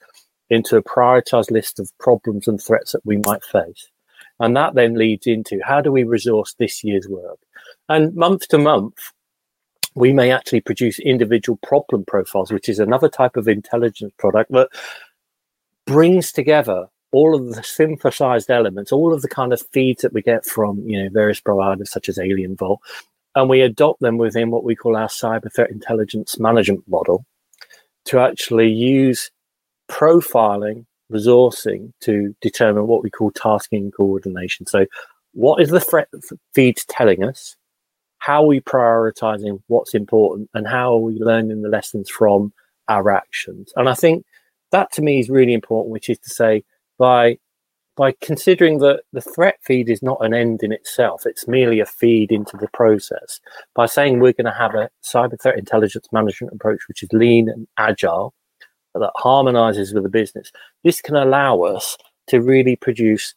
into 0.49 0.77
a 0.77 0.83
prioritized 0.83 1.49
list 1.49 1.79
of 1.79 1.91
problems 1.99 2.47
and 2.47 2.61
threats 2.61 2.91
that 2.91 3.05
we 3.05 3.17
might 3.25 3.43
face. 3.43 3.89
And 4.39 4.55
that 4.55 4.75
then 4.75 4.95
leads 4.95 5.27
into 5.27 5.59
how 5.63 5.81
do 5.81 5.91
we 5.91 6.03
resource 6.03 6.55
this 6.59 6.83
year's 6.83 7.07
work? 7.07 7.39
And 7.89 8.13
month 8.15 8.47
to 8.49 8.57
month, 8.57 8.95
we 9.95 10.11
may 10.11 10.29
actually 10.31 10.61
produce 10.61 10.99
individual 10.99 11.57
problem 11.65 12.03
profiles, 12.05 12.51
which 12.51 12.67
is 12.67 12.79
another 12.79 13.07
type 13.07 13.37
of 13.37 13.47
intelligence 13.47 14.13
product 14.19 14.51
that 14.51 14.67
brings 15.87 16.31
together 16.31 16.87
all 17.15 17.33
of 17.33 17.55
the 17.55 17.63
synthesized 17.63 18.49
elements, 18.49 18.91
all 18.91 19.13
of 19.13 19.21
the 19.21 19.29
kind 19.29 19.53
of 19.53 19.61
feeds 19.71 20.01
that 20.01 20.11
we 20.11 20.21
get 20.21 20.45
from 20.45 20.79
you 20.79 21.01
know 21.01 21.09
various 21.09 21.39
providers 21.39 21.89
such 21.89 22.09
as 22.09 22.17
AlienVault, 22.17 22.77
and 23.35 23.49
we 23.49 23.61
adopt 23.61 24.01
them 24.01 24.17
within 24.17 24.51
what 24.51 24.65
we 24.65 24.75
call 24.75 24.97
our 24.97 25.07
cyber 25.07 25.53
threat 25.53 25.71
intelligence 25.71 26.37
management 26.39 26.83
model 26.87 27.25
to 28.03 28.19
actually 28.19 28.69
use 28.69 29.31
profiling, 29.89 30.85
resourcing 31.09 31.93
to 32.01 32.35
determine 32.41 32.85
what 32.87 33.01
we 33.01 33.09
call 33.09 33.31
tasking 33.31 33.91
coordination. 33.91 34.65
So, 34.65 34.85
what 35.31 35.61
is 35.61 35.69
the 35.69 35.79
threat 35.79 36.09
feed 36.53 36.77
telling 36.89 37.23
us? 37.23 37.55
How 38.17 38.43
are 38.43 38.47
we 38.47 38.59
prioritizing 38.59 39.61
what's 39.67 39.93
important? 39.93 40.49
And 40.53 40.67
how 40.67 40.95
are 40.95 40.99
we 40.99 41.17
learning 41.19 41.61
the 41.61 41.69
lessons 41.69 42.09
from 42.09 42.51
our 42.89 43.09
actions? 43.09 43.71
And 43.77 43.87
I 43.87 43.93
think 43.93 44.25
that 44.71 44.91
to 44.93 45.01
me 45.01 45.19
is 45.19 45.29
really 45.29 45.53
important, 45.53 45.93
which 45.93 46.09
is 46.09 46.19
to 46.19 46.29
say, 46.29 46.63
by 46.97 47.37
by 47.97 48.13
considering 48.21 48.79
that 48.79 49.03
the 49.13 49.21
threat 49.21 49.55
feed 49.61 49.89
is 49.89 50.03
not 50.03 50.17
an 50.19 50.33
end 50.33 50.63
in 50.63 50.73
itself, 50.73 51.23
it's 51.25 51.47
merely 51.47 51.79
a 51.79 51.85
feed 51.85 52.29
into 52.29 52.57
the 52.57 52.67
process. 52.73 53.39
By 53.73 53.85
saying 53.85 54.19
we're 54.19 54.33
going 54.33 54.51
to 54.51 54.51
have 54.51 54.75
a 54.75 54.89
cyber 55.01 55.41
threat 55.41 55.57
intelligence 55.57 56.07
management 56.11 56.53
approach, 56.53 56.81
which 56.89 57.03
is 57.03 57.09
lean 57.13 57.47
and 57.47 57.67
agile, 57.77 58.33
that 58.93 59.11
harmonizes 59.15 59.93
with 59.93 60.03
the 60.03 60.09
business. 60.09 60.51
This 60.83 61.01
can 61.01 61.15
allow 61.15 61.61
us 61.61 61.97
to 62.27 62.41
really 62.41 62.75
produce 62.75 63.33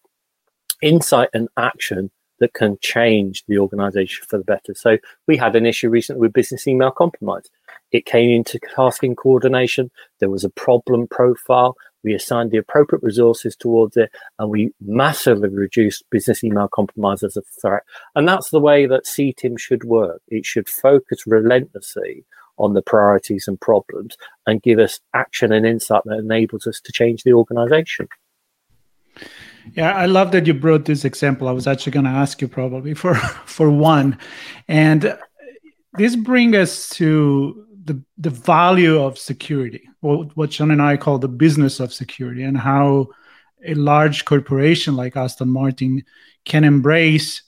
insight 0.83 1.29
and 1.35 1.49
action 1.57 2.11
that 2.41 2.55
can 2.55 2.79
change 2.81 3.45
the 3.49 3.59
organization 3.59 4.25
for 4.29 4.39
the 4.39 4.45
better. 4.45 4.75
So 4.75 4.99
we 5.27 5.37
had 5.37 5.57
an 5.57 5.67
issue 5.67 5.91
recently 5.91 6.21
with 6.21 6.33
business 6.33 6.67
email 6.67 6.93
compromise. 6.93 7.49
It 7.91 8.07
came 8.07 8.31
into 8.31 8.61
tasking 8.75 9.17
coordination. 9.17 9.91
There 10.21 10.31
was 10.31 10.45
a 10.45 10.51
problem 10.51 11.09
profile. 11.09 11.77
We 12.05 12.15
assigned 12.15 12.51
the 12.51 12.59
appropriate 12.59 13.03
resources 13.03 13.57
towards 13.57 13.97
it 13.97 14.11
and 14.39 14.51
we 14.51 14.73
massively 14.81 15.49
reduced 15.49 16.09
business 16.11 16.45
email 16.45 16.69
compromise 16.69 17.23
as 17.23 17.37
a 17.37 17.43
threat. 17.61 17.83
And 18.15 18.27
that's 18.27 18.51
the 18.51 18.61
way 18.61 18.87
that 18.87 19.05
CTIM 19.05 19.59
should 19.59 19.85
work. 19.85 20.23
It 20.29 20.47
should 20.47 20.69
focus 20.69 21.27
relentlessly 21.27 22.25
on 22.59 22.75
the 22.75 22.83
priorities 22.83 23.47
and 23.49 23.61
problems 23.61 24.17
and 24.47 24.63
give 24.63 24.79
us 24.79 25.01
action 25.15 25.53
and 25.53 25.65
insight 25.65 26.03
that 26.05 26.19
enables 26.19 26.67
us 26.67 26.81
to 26.81 26.93
change 26.93 27.23
the 27.23 27.33
organization. 27.33 28.09
Yeah, 29.75 29.93
I 29.93 30.07
love 30.07 30.33
that 30.33 30.47
you 30.47 30.55
brought 30.55 30.85
this 30.85 31.05
example. 31.05 31.49
I 31.49 31.53
was 31.53 31.67
actually 31.67 31.93
going 31.93 32.05
to 32.05 32.11
ask 32.11 32.41
you 32.41 32.49
probably 32.49 32.95
for 32.95 33.15
for 33.47 33.71
one, 33.71 34.19
and 34.67 35.19
this 35.95 36.17
brings 36.17 36.57
us 36.57 36.89
to 36.91 37.67
the 37.89 38.03
the 38.19 38.31
value 38.31 39.01
of 39.01 39.19
security, 39.19 39.89
what, 40.01 40.37
what 40.37 40.53
Sean 40.53 40.71
and 40.71 40.83
I 40.83 40.97
call 40.97 41.19
the 41.19 41.29
business 41.29 41.81
of 41.81 41.93
security, 41.93 42.45
and 42.45 42.57
how 42.57 43.09
a 43.65 43.75
large 43.75 44.25
corporation 44.25 44.95
like 44.95 45.17
Aston 45.17 45.49
Martin 45.49 46.05
can 46.45 46.65
embrace 46.65 47.43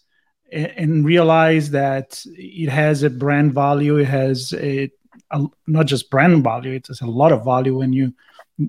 and 0.52 1.04
realize 1.04 1.70
that 1.70 2.20
it 2.26 2.68
has 2.68 3.04
a 3.04 3.10
brand 3.10 3.54
value 3.54 3.98
it 3.98 4.06
has 4.08 4.52
a, 4.54 4.90
a, 5.30 5.44
not 5.68 5.86
just 5.86 6.10
brand 6.10 6.42
value 6.42 6.72
it 6.72 6.88
has 6.88 7.00
a 7.02 7.06
lot 7.06 7.30
of 7.30 7.44
value 7.44 7.76
when 7.76 7.92
you 7.92 8.12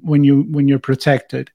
when 0.03 0.23
you 0.23 0.43
when 0.43 0.67
you're 0.67 0.79
protected. 0.79 1.51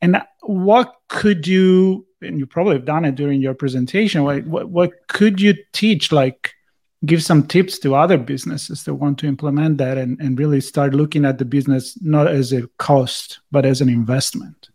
And 0.00 0.22
what 0.42 0.94
could 1.08 1.46
you 1.46 2.06
and 2.22 2.38
you 2.38 2.46
probably 2.46 2.74
have 2.74 2.84
done 2.84 3.04
it 3.04 3.14
during 3.14 3.42
your 3.42 3.54
presentation 3.54 4.24
what, 4.24 4.46
what, 4.46 4.68
what 4.68 4.92
could 5.08 5.40
you 5.40 5.54
teach 5.72 6.10
like 6.10 6.55
give 7.06 7.22
some 7.22 7.46
tips 7.46 7.78
to 7.78 7.94
other 7.94 8.18
businesses 8.18 8.84
that 8.84 8.94
want 8.94 9.18
to 9.18 9.26
implement 9.26 9.78
that 9.78 9.96
and, 9.96 10.20
and 10.20 10.38
really 10.38 10.60
start 10.60 10.94
looking 10.94 11.24
at 11.24 11.38
the 11.38 11.44
business 11.44 11.98
not 12.02 12.26
as 12.26 12.52
a 12.52 12.66
cost 12.78 13.40
but 13.50 13.64
as 13.64 13.80
an 13.80 13.88
investment 13.88 14.70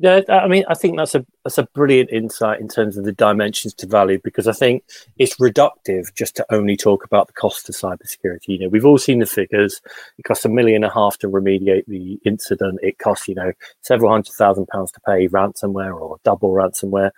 yeah, 0.00 0.20
I 0.28 0.46
mean, 0.46 0.64
I 0.68 0.74
think 0.74 0.96
that's 0.96 1.16
a 1.16 1.26
that's 1.42 1.58
a 1.58 1.64
brilliant 1.74 2.10
insight 2.10 2.60
in 2.60 2.68
terms 2.68 2.96
of 2.96 3.04
the 3.04 3.10
dimensions 3.10 3.74
to 3.74 3.86
value 3.88 4.20
because 4.22 4.46
I 4.46 4.52
think 4.52 4.84
it's 5.18 5.34
reductive 5.38 6.14
just 6.14 6.36
to 6.36 6.46
only 6.52 6.76
talk 6.76 7.04
about 7.04 7.26
the 7.26 7.32
cost 7.32 7.68
of 7.68 7.74
cybersecurity. 7.74 8.46
You 8.46 8.58
know, 8.60 8.68
we've 8.68 8.86
all 8.86 8.98
seen 8.98 9.18
the 9.18 9.26
figures. 9.26 9.80
It 10.16 10.22
costs 10.22 10.44
a 10.44 10.48
million 10.48 10.84
and 10.84 10.92
a 10.92 10.94
half 10.94 11.18
to 11.18 11.28
remediate 11.28 11.86
the 11.88 12.20
incident. 12.24 12.78
It 12.80 12.98
costs 12.98 13.26
you 13.26 13.34
know 13.34 13.52
several 13.82 14.12
hundred 14.12 14.34
thousand 14.34 14.68
pounds 14.68 14.92
to 14.92 15.00
pay 15.00 15.26
ransomware 15.26 16.00
or 16.00 16.18
double 16.22 16.50
ransomware. 16.50 17.10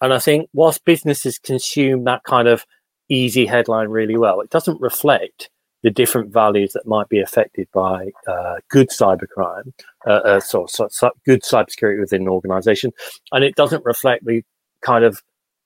And 0.00 0.14
I 0.14 0.18
think 0.18 0.48
whilst 0.54 0.86
businesses 0.86 1.38
consume 1.38 2.04
that 2.04 2.24
kind 2.24 2.48
of 2.48 2.64
easy 3.08 3.46
headline 3.46 3.88
really 3.88 4.16
well, 4.16 4.40
it 4.40 4.50
doesn't 4.50 4.80
reflect 4.80 5.50
the 5.82 5.90
different 5.90 6.32
values 6.32 6.72
that 6.72 6.86
might 6.86 7.08
be 7.10 7.20
affected 7.20 7.68
by 7.74 8.10
uh, 8.26 8.56
good 8.70 8.88
cybercrime, 8.88 9.70
uh, 10.06 10.10
uh, 10.10 10.40
so, 10.40 10.64
so, 10.66 10.88
so 10.90 11.10
good 11.26 11.42
cybersecurity 11.42 12.00
within 12.00 12.22
an 12.22 12.28
organization. 12.28 12.90
And 13.32 13.44
it 13.44 13.54
doesn't 13.54 13.84
reflect 13.84 14.24
the 14.24 14.42
kind 14.80 15.04
of 15.04 15.22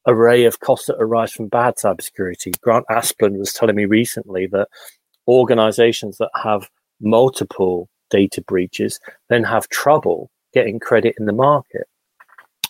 array 0.09 0.44
of 0.44 0.59
costs 0.59 0.87
that 0.87 0.96
arise 0.98 1.33
from 1.33 1.46
bad 1.46 1.74
cybersecurity. 1.77 2.59
Grant 2.61 2.85
Asplund 2.90 3.38
was 3.38 3.53
telling 3.53 3.77
me 3.77 3.85
recently 3.85 4.48
that 4.48 4.68
organizations 5.29 6.18
that 6.18 6.31
have 6.42 6.68
multiple 7.01 7.88
data 8.11 8.42
breaches 8.42 8.98
then 9.29 9.44
have 9.44 9.68
trouble 9.68 10.31
getting 10.53 10.81
credit 10.81 11.14
in 11.18 11.27
the 11.27 11.33
market. 11.33 11.87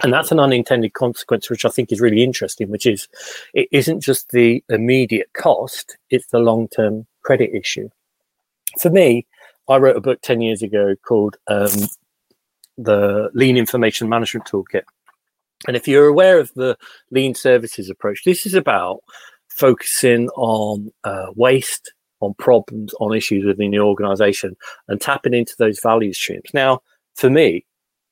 And 0.03 0.13
that's 0.13 0.31
an 0.31 0.39
unintended 0.39 0.93
consequence, 0.93 1.51
which 1.51 1.65
I 1.65 1.71
think 1.71 1.91
is 1.91 2.01
really 2.01 2.23
interesting, 2.23 2.69
which 2.69 2.87
is 2.87 3.09
it 3.53 3.69
isn't 3.73 4.01
just 4.01 4.31
the 4.31 4.63
immediate 4.69 5.33
cost, 5.33 5.97
it's 6.11 6.29
the 6.29 6.39
long 6.39 6.69
term 6.69 7.07
credit 7.23 7.51
issue. 7.53 7.89
For 8.81 8.91
me, 8.91 9.27
I 9.69 9.77
wrote 9.77 9.97
a 9.97 10.01
book 10.01 10.21
10 10.23 10.41
years 10.41 10.63
ago 10.63 10.95
called 11.07 11.37
um, 11.49 11.89
The 12.77 13.31
Lean 13.35 13.57
Information 13.57 14.09
Management 14.09 14.47
Toolkit. 14.47 14.83
And 15.67 15.77
if 15.77 15.89
you're 15.89 16.07
aware 16.07 16.39
of 16.39 16.53
the 16.55 16.77
lean 17.11 17.35
services 17.35 17.91
approach, 17.91 18.23
this 18.25 18.47
is 18.47 18.55
about 18.55 19.03
focusing 19.49 20.29
on 20.31 20.93
uh, 21.03 21.27
waste, 21.35 21.93
on 22.21 22.35
problems, 22.35 22.95
on 23.01 23.17
issues 23.17 23.45
within 23.45 23.73
the 23.73 23.81
organization 23.81 24.57
and 24.87 25.01
tapping 25.01 25.35
into 25.35 25.55
those 25.59 25.81
value 25.81 26.13
streams. 26.13 26.51
Now, 26.55 26.81
for 27.17 27.29
me, 27.29 27.65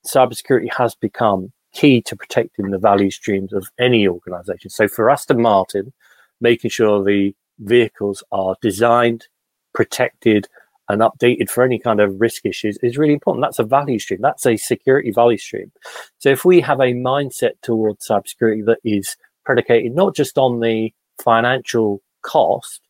cybersecurity 0.07 0.72
has 0.77 0.94
become 0.96 1.53
key 1.77 2.01
to 2.03 2.17
protecting 2.17 2.71
the 2.71 2.79
value 2.79 3.11
streams 3.11 3.53
of 3.53 3.69
any 3.79 4.09
organization. 4.09 4.71
So 4.71 4.89
for 4.89 5.11
Aston 5.11 5.43
Martin, 5.43 5.93
making 6.41 6.71
sure 6.71 7.05
the 7.05 7.35
vehicles 7.59 8.25
are 8.33 8.57
designed, 8.62 9.27
protected, 9.75 10.49
and 10.89 11.03
updated 11.03 11.51
for 11.51 11.65
any 11.65 11.79
kind 11.79 12.01
of 12.01 12.21
risk 12.21 12.47
issues 12.47 12.79
is 12.83 12.97
really 12.97 13.12
important. 13.12 13.45
That's 13.45 13.59
a 13.59 13.65
value 13.65 13.99
stream. 13.99 14.21
That's 14.23 14.47
a 14.47 14.57
security 14.57 15.11
value 15.11 15.37
stream. 15.39 15.73
So 16.19 16.31
if 16.31 16.45
we 16.45 16.61
have 16.61 16.81
a 16.81 16.95
mindset 16.95 17.55
towards 17.62 18.07
cybersecurity 18.07 18.65
that 18.67 18.79
is 18.85 19.17
predicated 19.45 19.95
not 19.95 20.15
just 20.15 20.39
on 20.39 20.61
the 20.61 20.93
financial 21.23 22.03
cost, 22.23 22.81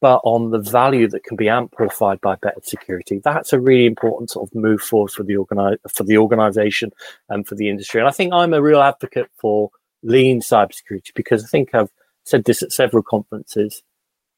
but 0.00 0.20
on 0.24 0.50
the 0.50 0.58
value 0.58 1.08
that 1.08 1.24
can 1.24 1.36
be 1.36 1.48
amplified 1.48 2.20
by 2.20 2.36
better 2.36 2.60
security, 2.62 3.20
that's 3.24 3.52
a 3.52 3.60
really 3.60 3.86
important 3.86 4.30
sort 4.30 4.48
of 4.48 4.54
move 4.54 4.82
forward 4.82 5.10
for 5.10 5.22
the 5.22 5.34
organi- 5.34 5.78
for 5.90 6.04
the 6.04 6.18
organization 6.18 6.92
and 7.28 7.46
for 7.46 7.54
the 7.54 7.68
industry. 7.68 8.00
And 8.00 8.08
I 8.08 8.12
think 8.12 8.32
I'm 8.32 8.52
a 8.52 8.62
real 8.62 8.80
advocate 8.80 9.30
for 9.38 9.70
lean 10.02 10.40
cybersecurity 10.40 11.14
because 11.14 11.44
I 11.44 11.48
think 11.48 11.74
I've 11.74 11.90
said 12.24 12.44
this 12.44 12.62
at 12.62 12.72
several 12.72 13.02
conferences. 13.02 13.82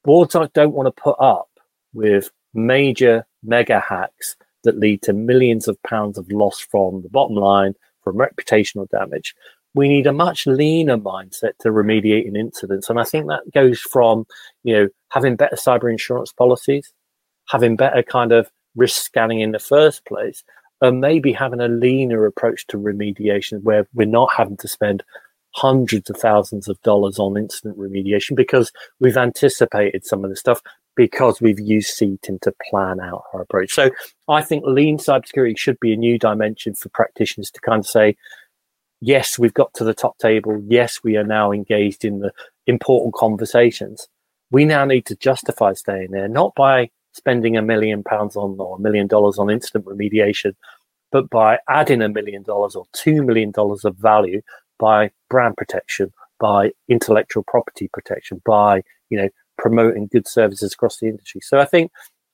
Boards 0.05 0.37
don't 0.55 0.73
want 0.73 0.87
to 0.87 1.03
put 1.03 1.16
up 1.19 1.49
with 1.92 2.31
major 2.55 3.27
mega 3.42 3.81
hacks 3.81 4.37
that 4.64 4.79
lead 4.79 5.03
to 5.03 5.12
millions 5.12 5.69
of 5.69 5.83
pounds 5.83 6.19
of 6.19 6.31
loss 6.31 6.61
from 6.61 7.03
the 7.03 7.09
bottom 7.09 7.37
line, 7.37 7.75
from 8.03 8.16
reputational 8.16 8.88
damage. 8.90 9.35
We 9.77 9.89
need 9.89 10.07
a 10.07 10.12
much 10.12 10.47
leaner 10.47 10.97
mindset 10.97 11.53
to 11.61 11.69
remediating 11.69 12.37
incidents. 12.37 12.91
And 12.91 12.99
I 12.99 13.05
think 13.05 13.27
that 13.27 13.43
goes 13.53 13.79
from, 13.79 14.27
you 14.65 14.75
know, 14.75 14.89
having 15.11 15.37
better 15.37 15.57
cyber 15.57 15.91
insurance 15.91 16.33
policies, 16.33 16.93
having 17.49 17.77
better 17.77 18.03
kind 18.03 18.33
of 18.33 18.51
risk 18.75 19.05
scanning 19.05 19.41
in 19.41 19.53
the 19.53 19.59
first 19.59 20.05
place, 20.07 20.43
and 20.81 21.01
maybe 21.01 21.33
having 21.33 21.61
a 21.61 21.69
leaner 21.69 22.25
approach 22.27 22.67
to 22.69 22.79
remediation 22.79 23.62
where 23.62 23.87
we're 23.95 24.07
not 24.07 24.33
having 24.35 24.57
to 24.57 24.69
spend 24.69 25.05
hundreds 25.55 26.11
of 26.11 26.17
thousands 26.17 26.69
of 26.69 26.81
dollars 26.83 27.19
on 27.19 27.37
incident 27.37 27.79
remediation 27.79 28.35
because 28.35 28.73
we've 29.01 29.17
anticipated 29.17 30.05
some 30.05 30.25
of 30.25 30.31
the 30.31 30.37
stuff 30.37 30.61
because 30.97 31.41
we've 31.41 31.61
used 31.61 31.99
CTIM 31.99 32.41
to 32.41 32.55
plan 32.71 33.01
out 33.01 33.25
our 33.33 33.43
approach. 33.43 33.73
So 33.73 33.91
I 34.29 34.43
think 34.43 34.65
lean 34.67 34.99
cybersecurity 34.99 35.59
should 35.59 35.79
be 35.81 35.93
a 35.93 35.97
new 35.97 36.19
dimension 36.19 36.75
for 36.75 36.89
practitioners 36.89 37.51
to 37.51 37.61
kind 37.61 37.81
of 37.81 37.87
say, 37.87 38.17
yes, 39.01 39.39
we've 39.39 39.55
got 39.55 39.73
to 39.75 39.85
the 39.85 39.95
top 39.95 40.19
table. 40.19 40.63
Yes, 40.67 41.01
we 41.03 41.17
are 41.17 41.25
now 41.25 41.53
engaged 41.53 42.05
in 42.05 42.21
the 42.21 42.33
important 42.67 43.15
conversations. 43.15 44.09
We 44.51 44.65
now 44.65 44.85
need 44.85 45.07
to 45.07 45.17
justify 45.17 45.73
staying 45.75 46.13
there, 46.13 46.29
not 46.29 46.55
by 46.55 46.91
spending 47.13 47.57
a 47.57 47.63
million 47.63 48.03
pounds 48.03 48.37
on 48.37 48.57
or 48.59 48.77
a 48.77 48.81
million 48.81 49.07
dollars 49.07 49.39
on 49.39 49.51
incident 49.51 49.87
remediation, 49.87 50.55
but 51.11 51.31
by 51.31 51.59
adding 51.69 52.03
a 52.03 52.09
million 52.09 52.43
dollars 52.43 52.75
or 52.75 52.85
two 52.93 53.23
million 53.23 53.51
dollars 53.51 53.85
of 53.85 53.97
value 53.97 54.43
by 54.79 55.11
brand 55.31 55.57
protection, 55.57 56.13
by 56.39 56.71
intellectual 56.89 57.43
property 57.43 57.89
protection, 57.93 58.41
by 58.45 58.83
you 59.11 59.19
know 59.19 59.29
promoting 59.59 60.09
good 60.09 60.29
services 60.29 60.75
across 60.75 60.99
the 60.99 61.07
industry. 61.07 61.41
So 61.43 61.59
I 61.59 61.65
think 61.65 61.91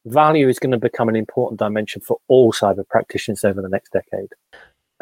value 0.07 0.48
is 0.48 0.59
going 0.59 0.72
to 0.72 0.79
become 0.79 1.09
an 1.09 1.16
important 1.16 1.61
dimension 1.61 2.03
for 2.03 2.18
all 2.29 2.53
cyber 2.53 2.87
practitioners 2.88 3.44
over 3.44 3.62
the 3.62 3.68
next 3.68 3.92
decade. 3.92 4.31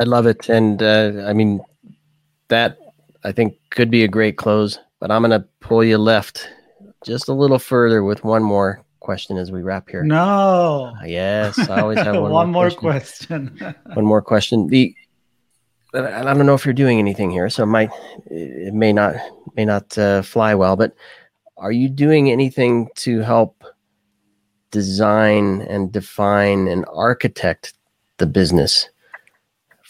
I 0.01 0.05
love 0.05 0.27
it, 0.27 0.49
and 0.49 0.83
uh, 0.83 1.25
I 1.27 1.35
mean 1.35 1.61
that 2.49 2.79
I 3.23 3.33
think 3.33 3.59
could 3.69 3.91
be 3.91 4.03
a 4.03 4.09
great 4.09 4.39
close. 4.39 4.79
But 4.99 5.11
I'm 5.11 5.23
going 5.23 5.39
to 5.39 5.47
pull 5.61 5.85
you 5.85 5.99
left 5.99 6.49
just 7.05 7.29
a 7.29 7.35
little 7.35 7.59
further 7.59 8.03
with 8.03 8.25
one 8.25 8.43
more 8.43 8.85
question 9.01 9.37
as 9.37 9.53
we 9.53 9.63
wrap 9.63 9.91
here. 9.91 10.03
No. 10.03 10.95
Uh, 11.01 11.05
yes, 11.05 11.59
I 11.59 11.81
always 11.81 11.99
have 11.99 12.15
one, 12.15 12.23
one 12.33 12.51
more, 12.51 12.69
more 12.69 12.71
question. 12.71 13.57
question. 13.57 13.75
one 13.95 14.05
more 14.07 14.23
question. 14.23 14.69
The 14.69 14.95
I 15.93 16.23
don't 16.23 16.47
know 16.47 16.55
if 16.55 16.65
you're 16.65 16.73
doing 16.73 16.99
anything 16.99 17.31
here, 17.31 17.51
so 17.51 17.65
it 17.65 17.67
might 17.67 17.91
it 18.27 18.73
may 18.73 18.93
not 18.93 19.17
may 19.55 19.67
not 19.67 19.99
uh, 19.99 20.23
fly 20.23 20.55
well. 20.55 20.77
But 20.77 20.95
are 21.59 21.73
you 21.73 21.91
doing 21.91 22.31
anything 22.31 22.89
to 22.97 23.21
help 23.21 23.65
design 24.71 25.63
and 25.63 25.93
define 25.93 26.69
and 26.69 26.87
architect 26.91 27.75
the 28.19 28.27
business 28.27 28.89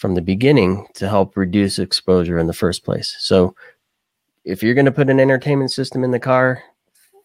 from 0.00 0.14
the 0.14 0.22
beginning 0.22 0.86
to 0.94 1.08
help 1.08 1.36
reduce 1.36 1.78
exposure 1.78 2.38
in 2.38 2.46
the 2.46 2.52
first 2.52 2.84
place? 2.84 3.14
So, 3.20 3.54
if 4.44 4.62
you're 4.62 4.74
going 4.74 4.86
to 4.86 4.92
put 4.92 5.10
an 5.10 5.20
entertainment 5.20 5.70
system 5.70 6.02
in 6.02 6.10
the 6.10 6.18
car, 6.18 6.62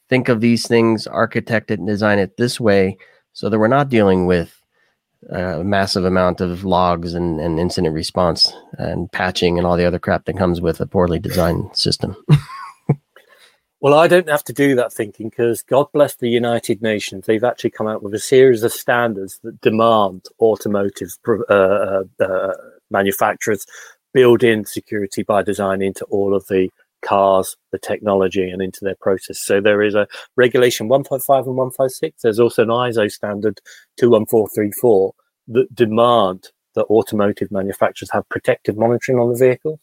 think 0.10 0.28
of 0.28 0.42
these 0.42 0.68
things, 0.68 1.08
architect 1.08 1.72
it, 1.72 1.80
and 1.80 1.88
design 1.88 2.20
it 2.20 2.38
this 2.38 2.60
way, 2.60 2.98
so 3.34 3.50
that 3.50 3.58
we're 3.58 3.68
not 3.68 3.90
dealing 3.90 4.26
with 4.26 4.62
a 5.30 5.64
massive 5.64 6.06
amount 6.06 6.42
of 6.42 6.64
logs 6.64 7.14
and, 7.14 7.40
and 7.40 7.60
incident 7.60 7.94
response 7.94 8.54
and 8.78 9.12
patching 9.12 9.58
and 9.58 9.66
all 9.66 9.78
the 9.78 9.86
other 9.86 10.00
crap 10.00 10.26
that 10.26 10.38
comes 10.38 10.62
with 10.62 10.80
a 10.80 10.86
poorly 10.86 11.20
designed 11.20 11.76
system. 11.76 12.16
well, 13.80 13.96
I 13.96 14.08
don't 14.08 14.30
have 14.30 14.44
to 14.46 14.54
do 14.54 14.76
that 14.76 14.94
thinking 14.94 15.30
because 15.30 15.64
God 15.64 15.88
bless 15.94 16.16
the 16.16 16.30
United 16.30 16.82
Nations. 16.82 17.26
They've 17.26 17.44
actually 17.44 17.72
come 17.72 17.88
out 17.88 18.04
with 18.04 18.14
a 18.14 18.20
series 18.20 18.62
of 18.64 18.72
standards 18.72 19.40
that 19.44 19.62
demand 19.62 20.28
automotive 20.40 21.18
uh, 21.28 21.54
uh, 21.54 22.04
uh, 22.20 22.54
manufacturers 23.00 23.66
build 24.14 24.42
in 24.44 24.66
security 24.66 25.24
by 25.24 25.44
design 25.44 25.82
into 25.82 26.06
all 26.06 26.32
of 26.34 26.44
the 26.48 26.70
cars, 27.02 27.58
the 27.72 27.80
technology, 27.92 28.50
and 28.50 28.62
into 28.62 28.82
their 28.84 29.00
process. 29.06 29.38
So 29.50 29.62
there 29.62 29.82
is 29.84 29.96
a 29.96 30.08
regulation 30.36 30.88
155 30.88 31.48
and 31.48 31.58
156. 31.58 32.22
There's 32.22 32.40
also 32.40 32.64
an 32.64 32.70
ISO 32.70 33.12
standard 33.12 33.60
21434 33.98 35.14
that 35.56 35.76
demand 35.76 36.40
that 36.76 36.86
automotive 36.86 37.52
manufacturers 37.52 38.12
have 38.12 38.28
protective 38.30 38.76
monitoring 38.78 39.20
on 39.20 39.30
the 39.32 39.38
vehicles. 39.38 39.80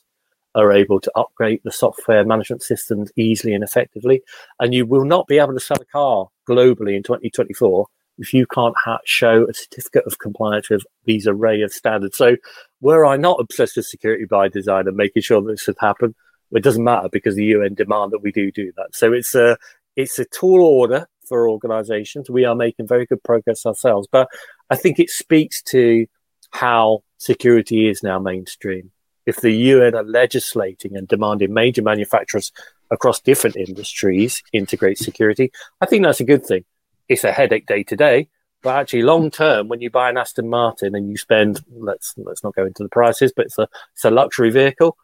are 0.55 0.73
able 0.73 1.01
to 1.01 1.13
upgrade 1.15 1.61
the 1.65 1.73
software 1.73 2.25
management 2.25 2.63
systems 2.63 3.11
easily 3.17 3.55
and 3.55 3.65
effectively. 3.65 4.23
And 4.61 4.75
you 4.75 4.85
will 4.87 5.05
not 5.05 5.27
be 5.27 5.39
able 5.39 5.55
to 5.55 5.61
sell 5.61 5.81
a 5.81 5.85
car 5.87 6.29
globally 6.49 6.95
in 6.97 7.03
2024 7.03 7.87
if 8.19 8.33
you 8.35 8.47
can't 8.47 8.75
ha- 8.77 8.99
show 9.05 9.47
a 9.49 9.55
certificate 9.55 10.05
of 10.07 10.19
compliance 10.19 10.71
with 10.71 10.85
these 11.05 11.27
array 11.27 11.63
of 11.63 11.73
standards. 11.73 12.17
So, 12.17 12.37
were 12.81 13.05
I 13.05 13.17
not 13.17 13.41
obsessed 13.41 13.77
with 13.77 13.87
security 13.87 14.25
by 14.25 14.49
design 14.49 14.87
and 14.89 14.97
making 14.97 15.23
sure 15.23 15.41
that 15.41 15.49
this 15.49 15.63
should 15.63 15.77
happen, 15.81 16.15
it 16.53 16.63
doesn't 16.63 16.85
matter 16.85 17.09
because 17.09 17.35
the 17.35 17.45
UN 17.47 17.75
demand 17.75 18.13
that 18.13 18.23
we 18.23 18.33
do 18.33 18.51
do 18.51 18.73
that. 18.77 18.95
So 18.95 19.13
it's 19.13 19.35
a 19.35 19.57
it's 19.97 20.19
a 20.19 20.25
tall 20.25 20.63
order 20.63 21.07
for 21.29 21.49
organisations. 21.49 22.31
We 22.31 22.45
are 22.45 22.55
making 22.55 22.89
very 22.89 23.07
good 23.07 23.23
progress 23.23 23.65
ourselves, 23.67 24.09
but 24.11 24.29
I 24.71 24.77
think 24.77 24.99
it 24.99 25.11
speaks 25.11 25.63
to 25.65 26.07
how 26.51 27.03
security 27.19 27.89
is 27.89 28.03
now 28.03 28.19
mainstream. 28.19 28.91
If 29.25 29.37
the 29.37 29.53
UN 29.53 29.95
are 29.95 30.05
legislating 30.05 30.97
and 30.97 31.07
demanding 31.07 31.55
major 31.55 31.83
manufacturers 31.83 32.53
across 32.91 33.21
different 33.21 33.57
industries 33.57 34.43
integrate 34.53 34.99
security, 34.99 35.53
I 35.81 35.87
think 35.87 36.05
that's 36.05 36.21
a 36.21 36.25
good 36.25 36.45
thing. 36.45 36.65
It's 37.13 37.25
a 37.25 37.33
headache 37.33 37.67
day 37.67 37.83
to 37.85 37.97
day, 37.97 38.29
but 38.63 38.77
actually 38.77 39.03
long 39.03 39.31
term, 39.31 39.69
when 39.69 39.81
you 39.81 39.91
buy 39.91 40.09
an 40.09 40.17
Aston 40.17 40.49
Martin 40.49 40.95
and 40.95 41.11
you 41.11 41.17
spend 41.17 41.63
let's 41.71 42.15
let's 42.17 42.43
not 42.43 42.55
go 42.55 42.65
into 42.65 42.83
the 42.83 42.89
prices, 42.89 43.33
but 43.35 43.47
it's 43.47 43.59
a 43.59 43.69
it's 43.93 44.05
a 44.05 44.11
luxury 44.11 44.51
vehicle. 44.51 44.97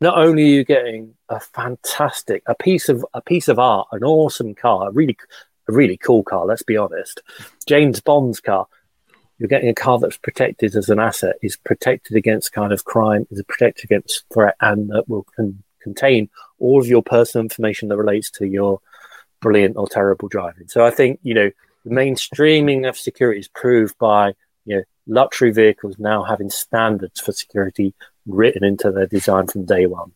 Not 0.00 0.16
only 0.16 0.44
are 0.44 0.54
you 0.58 0.64
getting 0.64 1.14
a 1.28 1.40
fantastic 1.40 2.42
a 2.46 2.54
piece 2.54 2.88
of 2.88 3.04
a 3.14 3.20
piece 3.20 3.48
of 3.48 3.58
art, 3.58 3.88
an 3.92 4.04
awesome 4.04 4.54
car, 4.54 4.88
a 4.88 4.92
really 4.92 5.16
a 5.68 5.72
really 5.72 5.96
cool 5.96 6.22
car. 6.22 6.46
Let's 6.46 6.62
be 6.62 6.76
honest, 6.76 7.20
James 7.66 8.00
Bond's 8.00 8.40
car 8.40 8.66
you're 9.38 9.48
getting 9.48 9.68
a 9.68 9.74
car 9.74 9.98
that's 9.98 10.16
protected 10.16 10.74
as 10.74 10.88
an 10.88 10.98
asset, 10.98 11.36
is 11.42 11.56
protected 11.56 12.16
against 12.16 12.52
kind 12.52 12.72
of 12.72 12.84
crime, 12.84 13.26
is 13.30 13.42
protected 13.48 13.84
against 13.84 14.24
threat, 14.32 14.56
and 14.60 14.90
that 14.90 15.08
will 15.08 15.24
con- 15.36 15.62
contain 15.80 16.28
all 16.58 16.80
of 16.80 16.88
your 16.88 17.02
personal 17.02 17.44
information 17.44 17.88
that 17.88 17.96
relates 17.96 18.30
to 18.32 18.46
your 18.46 18.80
brilliant 19.40 19.76
or 19.76 19.88
terrible 19.88 20.28
driving. 20.28 20.68
So 20.68 20.84
I 20.84 20.90
think 20.90 21.20
you 21.22 21.34
know 21.34 21.50
the 21.84 21.90
mainstreaming 21.90 22.88
of 22.88 22.96
security 22.96 23.40
is 23.40 23.48
proved 23.48 23.96
by 23.98 24.34
you 24.64 24.76
know 24.76 24.82
luxury 25.06 25.50
vehicles 25.50 25.96
now 25.98 26.22
having 26.22 26.50
standards 26.50 27.20
for 27.20 27.32
security 27.32 27.94
written 28.26 28.64
into 28.64 28.90
their 28.90 29.06
design 29.06 29.46
from 29.46 29.64
day 29.64 29.86
one, 29.86 30.12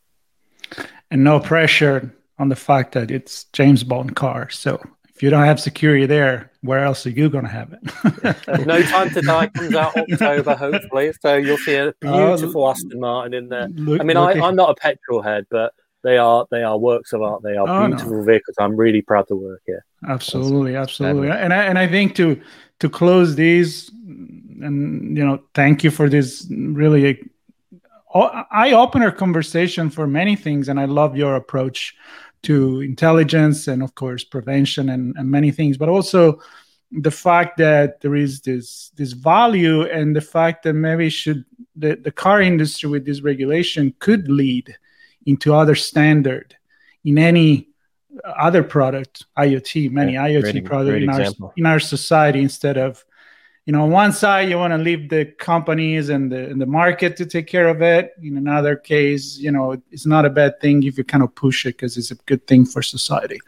and 1.11 1.25
no 1.25 1.41
pressure 1.41 2.15
on 2.39 2.49
the 2.49 2.57
fact 2.57 2.93
that 2.93 3.11
it's 3.11 3.45
James 3.53 3.85
Bond 3.85 4.17
car. 4.17 4.51
So 4.51 4.83
if 5.15 5.23
you 5.23 5.31
don't 5.31 5.45
have 5.45 5.61
security 5.61 6.07
there, 6.07 6.51
where 6.63 6.85
else 6.85 7.07
are 7.07 7.11
you 7.11 7.29
going 7.29 7.45
to 7.45 7.51
have 7.51 7.73
it? 7.73 8.67
no 8.67 8.83
Time 8.83 9.11
to 9.11 9.21
Die 9.21 9.47
comes 9.49 9.75
out 9.75 9.97
October, 9.97 10.55
hopefully. 10.57 11.13
So 11.21 11.37
you'll 11.37 11.59
see 11.59 11.75
a 11.75 11.95
oh, 12.05 12.37
beautiful 12.37 12.69
Aston 12.69 12.99
Martin 12.99 13.35
in 13.35 13.49
there. 13.49 13.69
Look, 13.69 14.01
I 14.01 14.05
mean, 14.05 14.17
I, 14.17 14.33
am 14.33 14.57
not 14.57 14.71
a 14.71 14.75
petrol 14.75 15.23
head, 15.23 15.47
but 15.51 15.75
they 16.03 16.19
are 16.19 16.47
they 16.51 16.63
are 16.63 16.79
works 16.79 17.13
of 17.13 17.23
art. 17.23 17.43
They 17.43 17.57
are 17.57 17.69
oh, 17.69 17.89
beautiful 17.89 18.19
no. 18.19 18.25
vehicles. 18.25 18.57
I'm 18.59 18.77
really 18.77 19.03
proud 19.03 19.29
to 19.29 19.37
work 19.37 19.63
here. 19.67 19.85
Absolutely, 20.09 20.77
absolutely. 20.77 21.31
And 21.31 21.53
I 21.53 21.65
and 21.65 21.79
I 21.79 21.87
think 21.87 22.15
to 22.17 22.41
to 22.81 22.89
close 22.89 23.37
these, 23.37 23.91
and 23.91 25.17
you 25.17 25.25
know, 25.25 25.43
thank 25.55 25.85
you 25.85 25.91
for 25.91 26.09
this 26.09 26.47
really 26.51 27.31
uh, 28.15 28.45
eye 28.51 28.73
opener 28.73 29.11
conversation 29.11 29.91
for 29.91 30.07
many 30.07 30.37
things, 30.37 30.69
and 30.69 30.81
I 30.81 30.87
love 30.87 31.17
your 31.17 31.37
approach 31.37 31.95
to 32.43 32.81
intelligence 32.81 33.69
and 33.69 33.83
of 33.83 33.95
course 33.95 34.25
prevention 34.25 34.89
and, 34.89 35.15
and 35.17 35.31
many 35.31 35.51
things 35.51 35.77
but 35.77 35.89
also 35.89 36.41
the 36.91 37.11
fact 37.11 37.57
that 37.57 38.01
there 38.01 38.15
is 38.15 38.41
this 38.41 38.91
this 38.97 39.13
value 39.13 39.83
and 39.83 40.15
the 40.15 40.21
fact 40.21 40.63
that 40.63 40.75
maybe 40.75 41.09
should 41.09 41.45
the, 41.77 41.97
the 41.97 42.11
car 42.11 42.43
industry 42.43 42.91
with 42.91 43.07
this 43.07 43.23
regulation 43.23 43.95
could 43.99 44.29
lead 44.29 44.77
into 45.27 45.55
other 45.55 45.75
standard. 45.75 46.57
In 47.05 47.19
any 47.19 47.69
other 48.25 48.63
product 48.63 49.25
iot 49.39 49.91
many 49.91 50.15
yeah, 50.15 50.29
iot 50.29 50.43
great, 50.43 50.65
product 50.65 50.91
great 50.91 51.03
in 51.03 51.11
our 51.11 51.53
in 51.57 51.67
our 51.67 51.81
society 51.81 52.41
instead 52.41 52.77
of 52.77 53.05
you 53.65 53.73
know 53.73 53.85
on 53.85 53.91
one 53.91 54.13
side 54.13 54.49
you 54.49 54.59
want 54.59 54.73
to 54.73 54.79
leave 54.79 55.09
the 55.09 55.25
companies 55.25 56.09
and 56.09 56.31
the, 56.31 56.51
and 56.51 56.61
the 56.61 56.67
market 56.67 57.17
to 57.17 57.25
take 57.25 57.47
care 57.47 57.69
of 57.69 57.81
it. 57.81 58.13
In 58.23 58.37
another 58.37 58.77
case 58.77 59.39
you 59.39 59.51
know 59.51 59.81
it's 59.91 60.07
not 60.07 60.25
a 60.25 60.31
bad 60.31 60.61
thing 60.61 60.83
if 60.83 60.99
you 60.99 61.05
kind 61.05 61.25
of 61.25 61.35
push 61.35 61.65
it 61.65 61.77
because 61.77 61.97
it's 61.97 62.11
a 62.11 62.17
good 62.27 62.47
thing 62.47 62.65
for 62.65 62.83
society. 62.83 63.41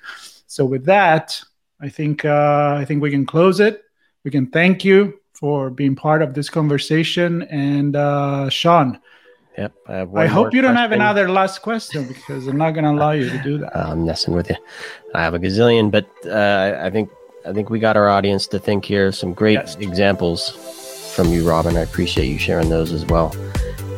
So 0.46 0.64
with 0.64 0.84
that 0.86 1.40
i 1.80 1.88
think 1.88 2.24
uh, 2.24 2.76
i 2.78 2.84
think 2.84 3.02
we 3.02 3.10
can 3.10 3.26
close 3.26 3.60
it. 3.60 3.82
We 4.24 4.30
can 4.30 4.46
thank 4.46 4.84
you 4.84 5.20
for 5.32 5.68
being 5.68 5.94
part 5.94 6.22
of 6.22 6.32
this 6.32 6.48
conversation 6.48 7.42
and 7.42 7.94
uh, 7.96 8.48
sean 8.48 9.00
Yep. 9.56 9.72
I, 9.86 10.00
I 10.16 10.26
hope 10.26 10.52
you 10.52 10.62
don't 10.62 10.74
have 10.74 10.90
another 10.90 11.28
last 11.28 11.62
question 11.62 12.08
because 12.08 12.48
I'm 12.48 12.56
not 12.56 12.72
going 12.72 12.84
to 12.84 12.90
allow 12.90 13.12
you 13.12 13.30
to 13.30 13.38
do 13.38 13.58
that. 13.58 13.76
I'm 13.86 14.04
messing 14.04 14.34
with 14.34 14.50
you. 14.50 14.56
I 15.14 15.22
have 15.22 15.34
a 15.34 15.38
gazillion, 15.38 15.90
but 15.90 16.08
uh, 16.26 16.80
I 16.82 16.90
think 16.90 17.08
I 17.46 17.52
think 17.52 17.70
we 17.70 17.78
got 17.78 17.96
our 17.96 18.08
audience 18.08 18.46
to 18.48 18.58
think 18.58 18.84
here. 18.84 19.12
Some 19.12 19.32
great 19.32 19.54
yes. 19.54 19.76
examples 19.76 20.50
from 21.14 21.28
you, 21.28 21.48
Robin. 21.48 21.76
I 21.76 21.82
appreciate 21.82 22.26
you 22.26 22.38
sharing 22.38 22.68
those 22.68 22.90
as 22.90 23.04
well. 23.04 23.34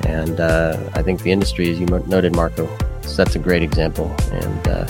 And 0.06 0.40
uh, 0.40 0.90
I 0.94 1.02
think 1.02 1.22
the 1.22 1.32
industry, 1.32 1.70
as 1.70 1.80
you 1.80 1.86
noted, 1.86 2.34
Marco, 2.34 2.68
sets 3.02 3.34
a 3.34 3.38
great 3.38 3.62
example 3.62 4.14
and 4.32 4.68
uh, 4.68 4.86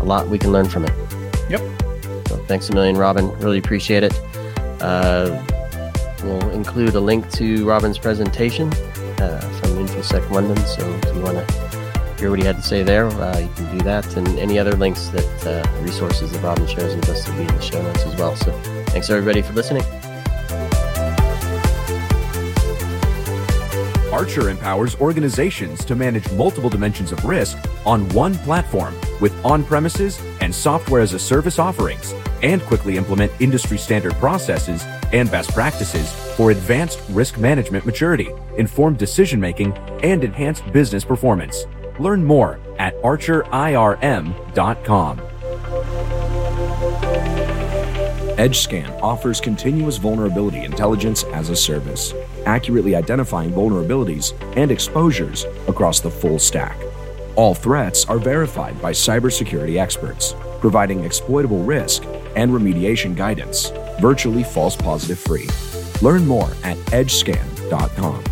a 0.00 0.04
lot 0.04 0.28
we 0.28 0.38
can 0.38 0.50
learn 0.50 0.68
from 0.68 0.84
it. 0.84 0.92
Yep. 1.48 1.60
So 2.28 2.36
thanks 2.48 2.68
a 2.68 2.74
million, 2.74 2.96
Robin. 2.96 3.30
Really 3.38 3.58
appreciate 3.58 4.02
it. 4.02 4.18
Uh, 4.80 5.42
we'll 6.24 6.50
include 6.50 6.94
a 6.94 7.00
link 7.00 7.30
to 7.32 7.64
Robin's 7.64 7.98
presentation 7.98 8.72
uh, 9.18 9.40
InfoSec 9.76 10.30
London. 10.30 10.56
So 10.66 10.88
if 11.02 11.14
you 11.14 11.22
want 11.22 11.46
to 11.46 12.14
hear 12.18 12.30
what 12.30 12.38
he 12.38 12.44
had 12.44 12.56
to 12.56 12.62
say 12.62 12.82
there, 12.82 13.06
uh, 13.06 13.38
you 13.38 13.48
can 13.56 13.78
do 13.78 13.84
that. 13.84 14.16
And 14.16 14.28
any 14.38 14.58
other 14.58 14.72
links 14.72 15.08
that 15.08 15.46
uh, 15.46 15.82
resources 15.82 16.32
that 16.32 16.42
Robin 16.42 16.66
shares 16.66 16.94
with 16.94 17.08
us 17.08 17.28
will 17.28 17.36
be 17.36 17.42
in 17.42 17.48
the 17.48 17.60
show 17.60 17.82
notes 17.82 18.04
as 18.04 18.14
well. 18.16 18.36
So 18.36 18.52
thanks 18.86 19.10
everybody 19.10 19.42
for 19.42 19.52
listening. 19.52 19.82
Archer 24.14 24.48
empowers 24.48 24.94
organizations 25.00 25.84
to 25.84 25.96
manage 25.96 26.30
multiple 26.30 26.70
dimensions 26.70 27.10
of 27.10 27.24
risk 27.24 27.58
on 27.84 28.08
one 28.10 28.36
platform 28.36 28.94
with 29.20 29.34
on 29.44 29.64
premises 29.64 30.22
and 30.40 30.54
software 30.54 31.02
as 31.02 31.14
a 31.14 31.18
service 31.18 31.58
offerings 31.58 32.14
and 32.40 32.62
quickly 32.62 32.96
implement 32.96 33.32
industry 33.40 33.76
standard 33.76 34.14
processes 34.14 34.84
and 35.14 35.30
best 35.30 35.52
practices 35.52 36.12
for 36.36 36.50
advanced 36.50 37.00
risk 37.10 37.38
management 37.38 37.86
maturity, 37.86 38.28
informed 38.58 38.98
decision 38.98 39.38
making, 39.40 39.72
and 40.02 40.24
enhanced 40.24 40.70
business 40.72 41.04
performance. 41.04 41.66
Learn 42.00 42.24
more 42.24 42.58
at 42.80 43.00
archerirm.com. 43.02 44.24
EdgeScan 48.34 49.00
offers 49.00 49.40
continuous 49.40 49.96
vulnerability 49.96 50.64
intelligence 50.64 51.22
as 51.32 51.50
a 51.50 51.56
service, 51.56 52.12
accurately 52.46 52.96
identifying 52.96 53.52
vulnerabilities 53.52 54.32
and 54.56 54.72
exposures 54.72 55.44
across 55.68 56.00
the 56.00 56.10
full 56.10 56.40
stack. 56.40 56.76
All 57.36 57.54
threats 57.54 58.04
are 58.06 58.18
verified 58.18 58.82
by 58.82 58.90
cybersecurity 58.90 59.80
experts, 59.80 60.34
providing 60.60 61.04
exploitable 61.04 61.62
risk 61.62 62.02
and 62.36 62.50
remediation 62.50 63.14
guidance, 63.14 63.70
virtually 64.00 64.44
false 64.44 64.76
positive 64.76 65.18
free. 65.18 65.48
Learn 66.02 66.26
more 66.26 66.50
at 66.62 66.76
edgescan.com. 66.92 68.22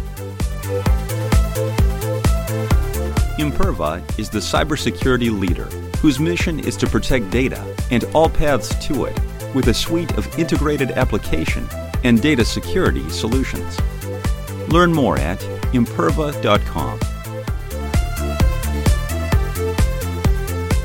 Imperva 3.39 4.19
is 4.19 4.29
the 4.29 4.39
cybersecurity 4.39 5.37
leader 5.37 5.65
whose 5.99 6.21
mission 6.21 6.61
is 6.61 6.77
to 6.77 6.87
protect 6.87 7.31
data 7.31 7.65
and 7.91 8.05
all 8.15 8.29
paths 8.29 8.75
to 8.87 9.05
it 9.05 9.19
with 9.55 9.69
a 9.69 9.75
suite 9.75 10.17
of 10.19 10.39
integrated 10.39 10.91
application 10.93 11.67
and 12.05 12.21
data 12.21 12.45
security 12.45 13.09
solutions. 13.09 13.79
Learn 14.69 14.93
more 14.93 15.19
at 15.19 15.39
imperva.com. 15.73 17.01